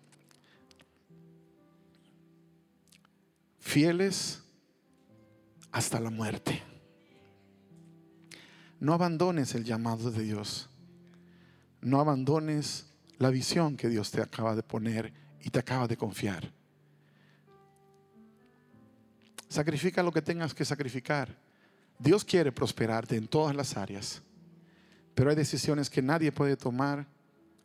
[3.60, 4.40] Fieles
[5.72, 6.64] hasta la muerte.
[8.80, 10.70] No abandones el llamado de Dios
[11.82, 12.86] no abandones
[13.20, 16.52] la visión que Dios te acaba de poner y te acaba de confiar.
[19.50, 21.38] Sacrifica lo que tengas que sacrificar.
[21.98, 24.22] Dios quiere prosperarte en todas las áreas,
[25.14, 27.06] pero hay decisiones que nadie puede tomar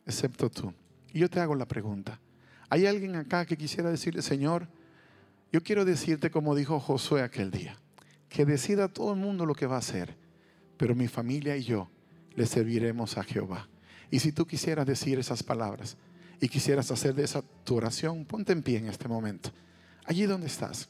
[0.05, 0.73] excepto tú.
[1.13, 2.19] Y yo te hago la pregunta.
[2.69, 4.67] ¿Hay alguien acá que quisiera decirle, Señor,
[5.53, 7.77] yo quiero decirte como dijo Josué aquel día,
[8.27, 10.17] que decida todo el mundo lo que va a hacer,
[10.75, 11.89] pero mi familia y yo
[12.35, 13.69] le serviremos a Jehová?
[14.11, 15.97] Y si tú quisieras decir esas palabras
[16.39, 19.51] y quisieras hacer de esa tu oración, ponte en pie en este momento.
[20.05, 20.87] Allí donde estás.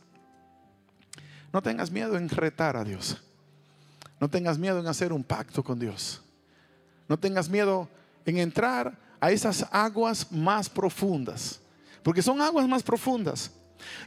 [1.53, 3.21] No tengas miedo en retar a Dios.
[4.19, 6.21] No tengas miedo en hacer un pacto con Dios.
[7.07, 7.87] No tengas miedo
[8.25, 11.59] en entrar a esas aguas más profundas.
[12.03, 13.51] Porque son aguas más profundas.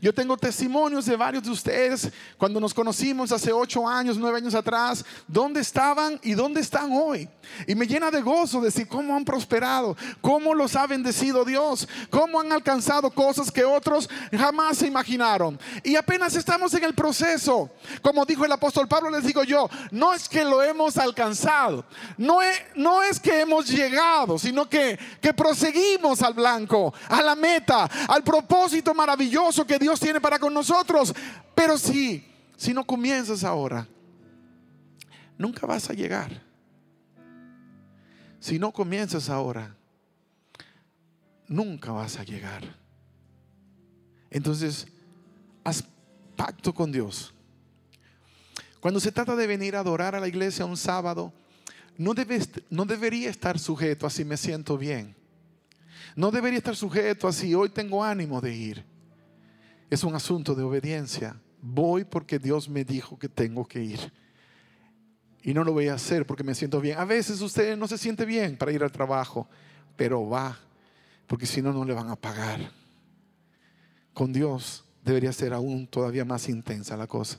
[0.00, 4.54] Yo tengo testimonios de varios de ustedes cuando nos conocimos hace ocho años, nueve años
[4.54, 7.28] atrás, dónde estaban y dónde están hoy.
[7.66, 12.40] Y me llena de gozo decir cómo han prosperado, cómo los ha bendecido Dios, cómo
[12.40, 15.58] han alcanzado cosas que otros jamás se imaginaron.
[15.82, 17.70] Y apenas estamos en el proceso.
[18.02, 21.84] Como dijo el apóstol Pablo, les digo yo, no es que lo hemos alcanzado,
[22.16, 27.34] no es, no es que hemos llegado, sino que, que proseguimos al blanco, a la
[27.34, 31.14] meta, al propósito maravilloso que Dios tiene para con nosotros.
[31.54, 33.86] Pero si, si no comienzas ahora,
[35.36, 36.42] nunca vas a llegar.
[38.40, 39.76] Si no comienzas ahora,
[41.46, 42.62] nunca vas a llegar.
[44.30, 44.88] Entonces,
[45.64, 45.84] haz
[46.36, 47.32] pacto con Dios.
[48.80, 51.32] Cuando se trata de venir a adorar a la iglesia un sábado,
[51.96, 52.14] no,
[52.70, 55.16] no debería estar sujeto a si me siento bien.
[56.14, 58.84] No debería estar sujeto a si hoy tengo ánimo de ir.
[59.90, 61.40] Es un asunto de obediencia.
[61.60, 64.12] Voy porque Dios me dijo que tengo que ir.
[65.42, 66.98] Y no lo voy a hacer porque me siento bien.
[66.98, 69.48] A veces usted no se siente bien para ir al trabajo,
[69.96, 70.58] pero va,
[71.26, 72.70] porque si no, no le van a pagar.
[74.12, 77.38] Con Dios debería ser aún todavía más intensa la cosa.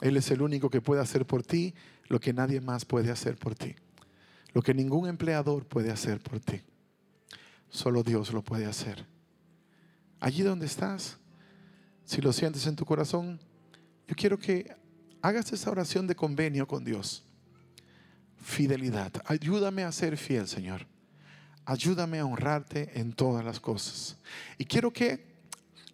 [0.00, 1.74] Él es el único que puede hacer por ti
[2.08, 3.74] lo que nadie más puede hacer por ti.
[4.52, 6.60] Lo que ningún empleador puede hacer por ti.
[7.68, 9.06] Solo Dios lo puede hacer.
[10.20, 11.16] Allí donde estás,
[12.04, 13.40] si lo sientes en tu corazón,
[14.06, 14.76] yo quiero que
[15.22, 17.24] hagas esa oración de convenio con Dios.
[18.36, 19.12] Fidelidad.
[19.24, 20.86] Ayúdame a ser fiel, Señor.
[21.64, 24.16] Ayúdame a honrarte en todas las cosas.
[24.58, 25.24] Y quiero que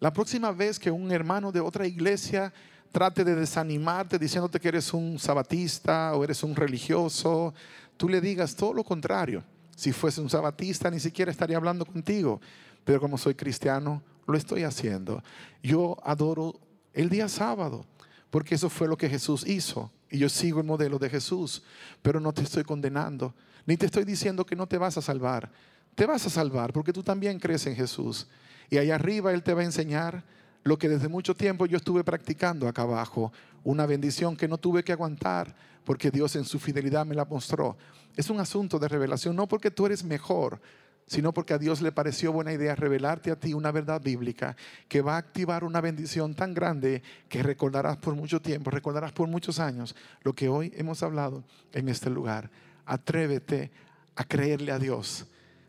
[0.01, 2.53] la próxima vez que un hermano de otra iglesia
[2.93, 7.55] trate de desanimarte diciéndote que eres un sabatista o eres un religioso,
[7.97, 9.45] tú le digas todo lo contrario.
[9.77, 12.41] Si fuese un sabatista, ni siquiera estaría hablando contigo.
[12.85, 15.22] Pero como soy cristiano, lo estoy haciendo.
[15.62, 16.61] Yo adoro
[16.93, 17.87] el día sábado,
[18.31, 19.91] porque eso fue lo que Jesús hizo.
[20.11, 21.62] Y yo sigo el modelo de Jesús,
[22.03, 23.35] pero no te estoy condenando,
[23.66, 25.51] ni te estoy diciendo que no te vas a salvar.
[25.95, 28.29] Te vas a salvar porque tú también crees en Jesús.
[28.70, 30.24] Y allá arriba Él te va a enseñar
[30.62, 33.33] lo que desde mucho tiempo yo estuve practicando acá abajo.
[33.64, 35.55] Una bendición que no tuve que aguantar
[35.85, 37.77] porque Dios en su fidelidad me la mostró.
[38.16, 40.61] Es un asunto de revelación, no porque tú eres mejor,
[41.07, 44.57] sino porque a Dios le pareció buena idea revelarte a ti una verdad bíblica
[44.89, 49.29] que va a activar una bendición tan grande que recordarás por mucho tiempo, recordarás por
[49.29, 52.51] muchos años lo que hoy hemos hablado en este lugar.
[52.85, 53.71] Atrévete
[54.17, 55.27] a creerle a Dios.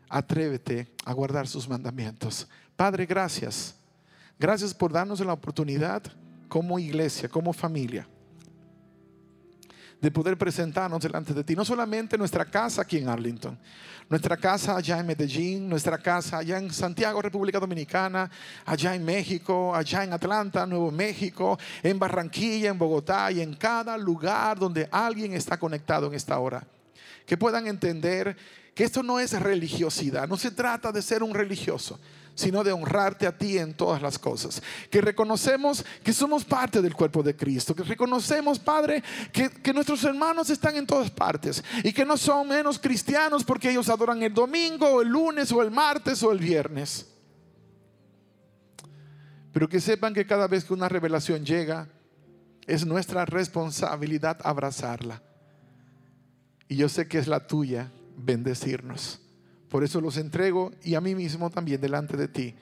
[0.08, 2.48] Atrévete a guardar sus mandamientos.
[2.76, 3.76] Padre, gracias.
[4.38, 6.02] Gracias por darnos la oportunidad
[6.48, 8.08] como iglesia, como familia
[10.00, 11.56] de poder presentarnos delante de ti.
[11.56, 13.58] No solamente nuestra casa aquí en Arlington,
[14.08, 18.30] nuestra casa allá en Medellín, nuestra casa allá en Santiago, República Dominicana,
[18.64, 23.98] allá en México, allá en Atlanta, Nuevo México, en Barranquilla, en Bogotá y en cada
[23.98, 26.66] lugar donde alguien está conectado en esta hora.
[27.26, 28.36] Que puedan entender
[28.74, 31.98] que esto no es religiosidad, no se trata de ser un religioso
[32.38, 34.62] sino de honrarte a ti en todas las cosas.
[34.90, 40.04] Que reconocemos que somos parte del cuerpo de Cristo, que reconocemos, Padre, que, que nuestros
[40.04, 44.32] hermanos están en todas partes y que no son menos cristianos porque ellos adoran el
[44.32, 47.08] domingo, o el lunes, o el martes, o el viernes.
[49.52, 51.88] Pero que sepan que cada vez que una revelación llega,
[52.68, 55.22] es nuestra responsabilidad abrazarla.
[56.68, 59.27] Y yo sé que es la tuya bendecirnos.
[59.68, 62.54] Por eso los entrego y a mí mismo también delante de ti.